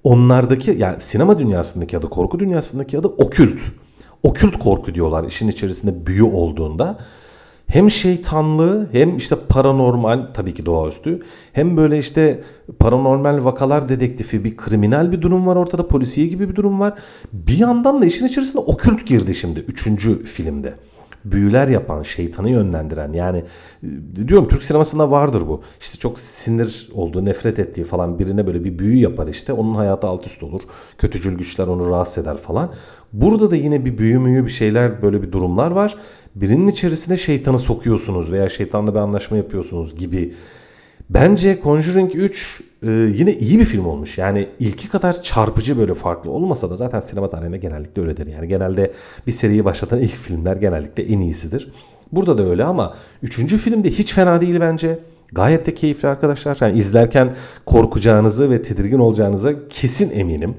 onlardaki 0.08 0.76
yani 0.78 1.00
sinema 1.00 1.39
dünyasındaki 1.39 1.98
adı 1.98 2.10
korku 2.10 2.39
dünyasındaki 2.39 3.00
adı 3.00 3.08
okült. 3.08 3.62
Okült 4.24 4.60
korku 4.60 4.96
diyorlar 4.96 5.24
işin 5.24 5.48
içerisinde 5.48 6.06
büyü 6.06 6.24
olduğunda. 6.24 7.00
Hem 7.67 7.91
şeytanlı 7.91 8.89
hem 8.91 9.17
işte 9.17 9.36
paranormal 9.50 10.28
tabii 10.34 10.54
ki 10.54 10.65
doğaüstü 10.65 11.22
hem 11.54 11.78
böyle 11.78 12.00
işte 12.00 12.41
paranormal 12.80 13.43
vakalar 13.43 13.89
dedektifi 13.89 14.43
bir 14.43 14.58
kriminal 14.58 15.12
bir 15.12 15.22
durum 15.22 15.48
var 15.48 15.56
ortada 15.56 15.88
polisiye 15.88 16.28
gibi 16.28 16.50
bir 16.50 16.56
durum 16.56 16.80
var. 16.80 16.93
Bir 17.34 17.58
yandan 17.58 18.02
da 18.02 18.06
işin 18.06 18.28
içerisinde 18.28 18.60
okült 18.60 19.06
girdi 19.06 19.36
şimdi 19.36 19.60
üçüncü 19.60 20.26
filmde 20.26 20.74
büyüler 21.31 21.67
yapan, 21.67 22.03
şeytanı 22.03 22.49
yönlendiren 22.49 23.13
yani 23.13 23.43
e, 23.83 24.27
diyorum 24.27 24.47
Türk 24.47 24.63
sinemasında 24.63 25.11
vardır 25.11 25.47
bu. 25.47 25.61
İşte 25.79 25.97
çok 25.97 26.19
sinir 26.19 26.89
olduğu, 26.93 27.25
nefret 27.25 27.59
ettiği 27.59 27.83
falan 27.83 28.19
birine 28.19 28.47
böyle 28.47 28.63
bir 28.63 28.79
büyü 28.79 28.95
yapar 28.95 29.27
işte. 29.27 29.53
Onun 29.53 29.75
hayatı 29.75 30.07
alt 30.07 30.27
üst 30.27 30.43
olur. 30.43 30.61
Kötücül 30.97 31.37
güçler 31.37 31.67
onu 31.67 31.89
rahatsız 31.89 32.23
eder 32.23 32.37
falan. 32.37 32.73
Burada 33.13 33.51
da 33.51 33.55
yine 33.55 33.85
bir 33.85 33.97
büyü 33.97 34.19
müyü 34.19 34.45
bir 34.45 34.51
şeyler 34.51 35.01
böyle 35.01 35.21
bir 35.21 35.31
durumlar 35.31 35.71
var. 35.71 35.95
Birinin 36.35 36.67
içerisine 36.67 37.17
şeytanı 37.17 37.59
sokuyorsunuz 37.59 38.31
veya 38.31 38.49
şeytanla 38.49 38.93
bir 38.93 38.99
anlaşma 38.99 39.37
yapıyorsunuz 39.37 39.95
gibi. 39.95 40.33
Bence 41.10 41.60
Conjuring 41.63 42.15
3 42.15 42.62
e, 42.84 42.91
yine 42.91 43.34
iyi 43.34 43.60
bir 43.60 43.65
film 43.65 43.86
olmuş. 43.86 44.17
Yani 44.17 44.48
ilki 44.60 44.89
kadar 44.89 45.22
çarpıcı 45.22 45.78
böyle 45.78 45.93
farklı 45.93 46.32
olmasa 46.32 46.70
da 46.70 46.76
zaten 46.76 47.00
sinema 47.00 47.30
tarihinde 47.30 47.58
genellikle 47.58 48.02
öyledir. 48.02 48.28
Yani 48.28 48.48
genelde 48.48 48.91
bir 49.28 49.32
seriyi 49.32 49.65
başlatan 49.65 50.00
ilk 50.00 50.12
filmler 50.12 50.56
genellikle 50.56 51.04
en 51.04 51.20
iyisidir. 51.20 51.72
Burada 52.12 52.38
da 52.38 52.50
öyle 52.50 52.63
ama 52.63 52.96
üçüncü 53.24 53.58
filmde 53.58 53.89
hiç 53.89 54.13
fena 54.13 54.41
değil 54.41 54.60
bence. 54.60 55.00
Gayet 55.32 55.65
de 55.65 55.74
keyifli 55.74 56.08
arkadaşlar. 56.08 56.58
Yani 56.62 56.78
izlerken 56.78 57.36
korkacağınızı 57.65 58.50
ve 58.50 58.62
tedirgin 58.62 59.00
olacağınıza 59.00 59.67
kesin 59.70 60.20
eminim. 60.20 60.56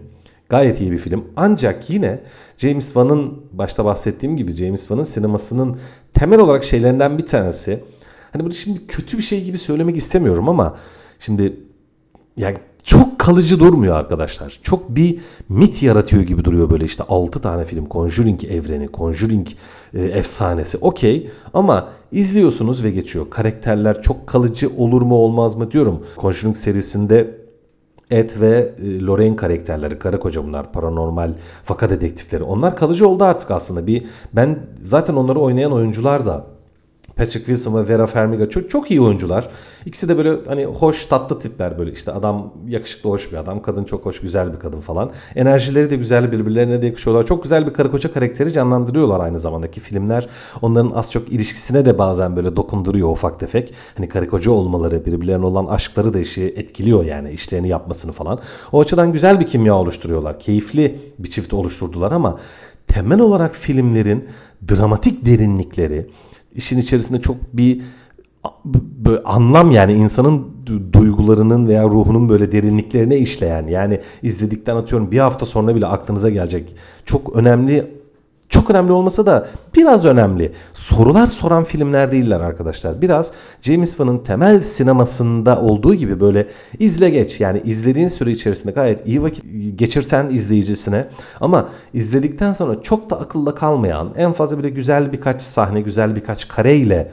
Gayet 0.49 0.81
iyi 0.81 0.93
bir 0.93 0.99
film. 0.99 1.25
Ancak 1.37 1.91
yine 1.91 2.21
James 2.59 2.87
Wan'ın 2.87 3.43
başta 3.53 3.85
bahsettiğim 3.85 4.37
gibi 4.37 4.53
James 4.53 4.81
Wan'ın 4.81 5.03
sinemasının 5.03 5.77
temel 6.15 6.41
olarak 6.41 6.65
şeylerinden 6.65 7.19
bir 7.19 7.27
tanesi. 7.27 7.81
Hani 8.33 8.45
bunu 8.45 8.53
şimdi 8.53 8.87
kötü 8.87 9.19
bir 9.19 9.23
şey 9.23 9.45
gibi 9.45 9.59
söylemek 9.59 9.97
istemiyorum 9.97 10.49
ama 10.49 10.77
şimdi 11.19 11.57
yani 12.37 12.57
çok 12.85 13.19
kalıcı 13.19 13.61
durmuyor 13.61 13.97
arkadaşlar. 13.97 14.59
Çok 14.63 14.97
bir 14.97 15.21
mit 15.49 15.83
yaratıyor 15.83 16.23
gibi 16.23 16.45
duruyor 16.45 16.71
böyle 16.71 16.85
işte 16.85 17.05
6 17.09 17.41
tane 17.41 17.65
film 17.65 17.89
Conjuring 17.91 18.45
evreni, 18.45 18.89
Conjuring 18.95 19.49
e, 19.95 20.03
efsanesi 20.03 20.79
okey 20.79 21.31
ama 21.55 21.89
izliyorsunuz 22.13 22.85
ve 22.85 22.91
geçiyor. 22.91 23.31
Karakterler 23.31 24.03
çok 24.03 24.27
kalıcı 24.27 24.71
olur 24.77 25.03
mu 25.03 25.15
olmaz 25.15 25.57
mı 25.57 25.71
diyorum. 25.71 26.07
Conjuring 26.19 26.57
serisinde 26.57 27.39
Ed 28.11 28.31
ve 28.41 28.75
e, 28.79 29.01
Lorraine 29.01 29.37
karakterleri, 29.37 29.99
karı 29.99 30.21
koca 30.21 30.45
bunlar, 30.45 30.73
paranormal 30.73 31.35
vaka 31.69 31.91
dedektifleri. 31.91 32.43
Onlar 32.43 32.77
kalıcı 32.77 33.09
oldu 33.09 33.25
artık 33.25 33.51
aslında. 33.51 33.87
Bir 33.87 34.07
ben 34.33 34.59
zaten 34.83 35.15
onları 35.15 35.39
oynayan 35.39 35.73
oyuncular 35.73 36.27
da 36.27 36.58
Patrick 37.19 37.47
Wilson 37.47 37.75
ve 37.75 37.89
Vera 37.89 38.07
Farmiga 38.07 38.49
çok, 38.49 38.71
çok 38.71 38.91
iyi 38.91 39.01
oyuncular. 39.01 39.49
İkisi 39.87 40.09
de 40.09 40.19
böyle 40.19 40.33
hani 40.47 40.65
hoş 40.65 41.07
tatlı 41.07 41.41
tipler 41.41 41.79
böyle 41.79 41.93
işte 41.93 42.13
adam 42.13 42.53
yakışıklı 42.67 43.11
hoş 43.11 43.33
bir 43.33 43.37
adam, 43.37 43.63
kadın 43.63 43.85
çok 43.85 44.07
hoş 44.07 44.21
güzel 44.21 44.53
bir 44.53 44.59
kadın 44.59 44.81
falan. 44.81 45.11
Enerjileri 45.37 45.91
de 45.91 45.97
güzel 45.97 46.33
birbirlerine 46.33 46.83
de 46.83 46.87
yakışıyorlar. 46.87 47.27
Çok 47.27 47.43
güzel 47.43 47.67
bir 47.67 47.73
karı 47.73 47.91
koca 47.91 48.13
karakteri 48.13 48.53
canlandırıyorlar 48.53 49.21
aynı 49.21 49.39
zamandaki 49.39 49.81
filmler. 49.81 50.29
Onların 50.63 50.91
az 50.91 51.13
çok 51.13 51.29
ilişkisine 51.29 51.85
de 51.85 51.99
bazen 51.99 52.37
böyle 52.37 52.57
dokunduruyor 52.57 53.09
ufak 53.09 53.41
tefek. 53.41 53.75
Hani 53.97 54.09
karı 54.09 54.29
koca 54.29 54.51
olmaları, 54.51 55.07
birbirlerine 55.07 55.47
olan 55.47 55.67
aşkları 55.67 56.15
da 56.15 56.19
işi 56.19 56.43
etkiliyor 56.43 57.05
yani 57.05 57.31
işlerini 57.31 57.69
yapmasını 57.69 58.13
falan. 58.13 58.41
O 58.73 58.81
açıdan 58.81 59.13
güzel 59.13 59.41
bir 59.41 59.47
kimya 59.47 59.75
oluşturuyorlar. 59.75 60.39
Keyifli 60.39 60.99
bir 61.19 61.31
çift 61.31 61.55
oluşturdular 61.55 62.13
ama 62.13 62.39
temel 62.87 63.21
olarak 63.21 63.55
filmlerin 63.55 64.29
dramatik 64.69 65.27
derinlikleri, 65.27 66.11
işin 66.59 66.79
içerisinde 66.79 67.21
çok 67.21 67.37
bir 67.53 67.81
böyle 69.05 69.23
anlam 69.23 69.71
yani 69.71 69.93
insanın 69.93 70.47
duygularının 70.93 71.69
veya 71.69 71.85
ruhunun 71.85 72.29
böyle 72.29 72.53
derinliklerine 72.53 73.17
işleyen 73.19 73.67
yani 73.67 74.01
izledikten 74.23 74.77
atıyorum 74.77 75.11
bir 75.13 75.19
hafta 75.19 75.47
sonra 75.47 75.75
bile 75.75 75.87
aklınıza 75.87 76.31
gelecek 76.31 76.75
çok 77.05 77.37
önemli 77.37 77.98
çok 78.49 78.71
önemli 78.71 78.93
olmasa 78.93 79.27
da 79.27 79.47
biraz 79.77 80.05
önemli. 80.05 80.53
Sorular 80.73 81.27
soran 81.27 81.65
filmler 81.65 82.13
değiller 82.13 82.41
arkadaşlar. 82.41 83.03
Biraz 83.03 83.33
James 83.63 83.91
Wan'ın 83.91 84.19
temel 84.19 84.61
sinemasında 84.61 85.61
olduğu 85.61 85.95
gibi 85.95 86.21
böyle 86.21 86.47
izle 86.79 87.11
geç. 87.11 87.41
Yani 87.41 87.63
izlediğin 87.65 88.09
süre 88.09 88.31
içerisinde 88.31 88.73
gayet 88.73 89.07
iyi 89.07 89.23
vakit 89.23 89.45
geçirten 89.75 90.29
izleyicisine 90.29 91.07
ama 91.41 91.69
izledikten 91.95 92.53
sonra 92.53 92.83
çok 92.83 93.11
da 93.11 93.21
akılda 93.21 93.55
kalmayan 93.55 94.13
en 94.17 94.33
fazla 94.33 94.59
bile 94.59 94.71
güzel 94.71 95.13
birkaç 95.13 95.43
sahne, 95.43 95.81
güzel 95.81 96.17
birkaç 96.17 96.49
kareyle 96.49 97.13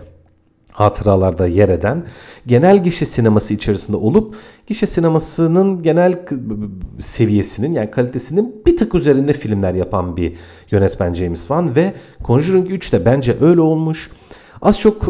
hatıralarda 0.75 1.47
yer 1.47 1.69
eden 1.69 2.03
genel 2.47 2.83
gişe 2.83 3.05
sineması 3.05 3.53
içerisinde 3.53 3.97
olup 3.97 4.35
gişe 4.67 4.85
sinemasının 4.85 5.83
genel 5.83 6.25
seviyesinin 6.99 7.73
yani 7.73 7.91
kalitesinin 7.91 8.61
bir 8.65 8.77
tık 8.77 8.95
üzerinde 8.95 9.33
filmler 9.33 9.73
yapan 9.73 10.17
bir 10.17 10.33
yönetmen 10.71 11.13
James 11.13 11.39
Wan 11.39 11.75
ve 11.75 11.93
Conjuring 12.25 12.71
3 12.71 12.93
de 12.93 13.05
bence 13.05 13.37
öyle 13.41 13.61
olmuş. 13.61 14.09
Az 14.61 14.79
çok 14.79 15.01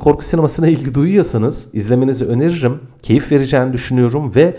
korku 0.00 0.24
sinemasına 0.24 0.68
ilgi 0.68 0.94
duyuyorsanız 0.94 1.68
izlemenizi 1.72 2.24
öneririm. 2.24 2.80
Keyif 3.02 3.32
vereceğini 3.32 3.72
düşünüyorum 3.72 4.34
ve 4.34 4.56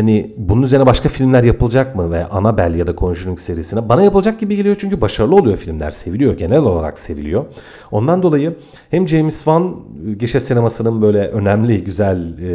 Hani 0.00 0.34
bunun 0.36 0.62
üzerine 0.62 0.86
başka 0.86 1.08
filmler 1.08 1.44
yapılacak 1.44 1.96
mı 1.96 2.10
ve 2.10 2.26
Annabelle 2.26 2.78
ya 2.78 2.86
da 2.86 2.96
Conjuring 2.96 3.38
serisine 3.38 3.88
bana 3.88 4.02
yapılacak 4.02 4.40
gibi 4.40 4.56
geliyor 4.56 4.76
çünkü 4.80 5.00
başarılı 5.00 5.34
oluyor 5.34 5.56
filmler 5.56 5.90
seviliyor 5.90 6.38
genel 6.38 6.58
olarak 6.58 6.98
seviliyor. 6.98 7.44
Ondan 7.90 8.22
dolayı 8.22 8.56
hem 8.90 9.08
James 9.08 9.36
Wan 9.36 9.76
gişe 10.18 10.40
sinemasının 10.40 11.02
böyle 11.02 11.28
önemli 11.28 11.84
güzel 11.84 12.38
e, 12.38 12.46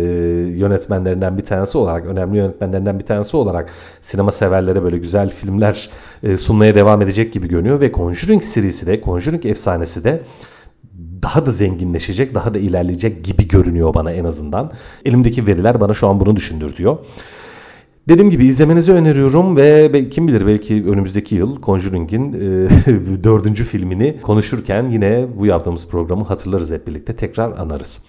yönetmenlerinden 0.58 1.38
bir 1.38 1.46
tanesi 1.46 1.78
olarak 1.78 2.06
önemli 2.06 2.38
yönetmenlerinden 2.38 3.00
bir 3.00 3.06
tanesi 3.06 3.38
olarak 3.38 3.70
sinema 4.02 4.32
severlere 4.32 4.84
böyle 4.84 4.98
güzel 4.98 5.30
filmler 5.30 5.90
e, 6.24 6.38
sunmaya 6.38 6.76
devam 6.76 7.02
edecek 7.02 7.34
gibi 7.34 7.48
görünüyor 7.48 7.80
ve 7.80 7.92
Conjuring 7.92 8.44
serisi 8.44 8.88
de 8.88 9.02
Conjuring 9.02 9.46
efsanesi 9.46 10.04
de 10.04 10.22
daha 11.24 11.46
da 11.46 11.52
zenginleşecek, 11.52 12.36
daha 12.36 12.54
da 12.54 12.60
ilerleyecek 12.60 13.26
gibi 13.26 13.48
görünüyor 13.48 13.94
bana 13.94 14.12
en 14.12 14.26
azından. 14.26 14.72
Elimdeki 15.06 15.48
veriler 15.48 15.80
bana 15.80 15.94
şu 15.94 16.08
an 16.08 16.20
bunu 16.20 16.36
düşündürtüyor. 16.36 16.98
Dediğim 18.08 18.30
gibi 18.30 18.46
izlemenizi 18.46 18.92
öneriyorum 18.92 19.58
ve 19.58 20.10
kim 20.10 20.28
bilir 20.28 20.48
belki 20.48 20.86
önümüzdeki 20.86 21.36
yıl 21.36 21.62
Conjuring'in 21.62 22.34
e, 22.34 23.24
dördüncü 23.24 23.64
filmini 23.64 24.22
konuşurken 24.22 24.88
yine 24.88 25.28
bu 25.38 25.46
yaptığımız 25.46 25.90
programı 25.90 26.24
hatırlarız 26.24 26.72
hep 26.72 26.88
birlikte 26.88 27.16
tekrar 27.16 27.52
anarız. 27.52 28.02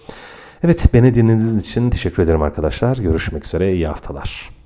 Evet 0.63 0.89
beni 0.93 1.15
dinlediğiniz 1.15 1.61
için 1.61 1.89
teşekkür 1.89 2.23
ederim 2.23 2.41
arkadaşlar. 2.41 2.97
Görüşmek 2.97 3.45
üzere 3.45 3.73
iyi 3.73 3.87
haftalar. 3.87 4.56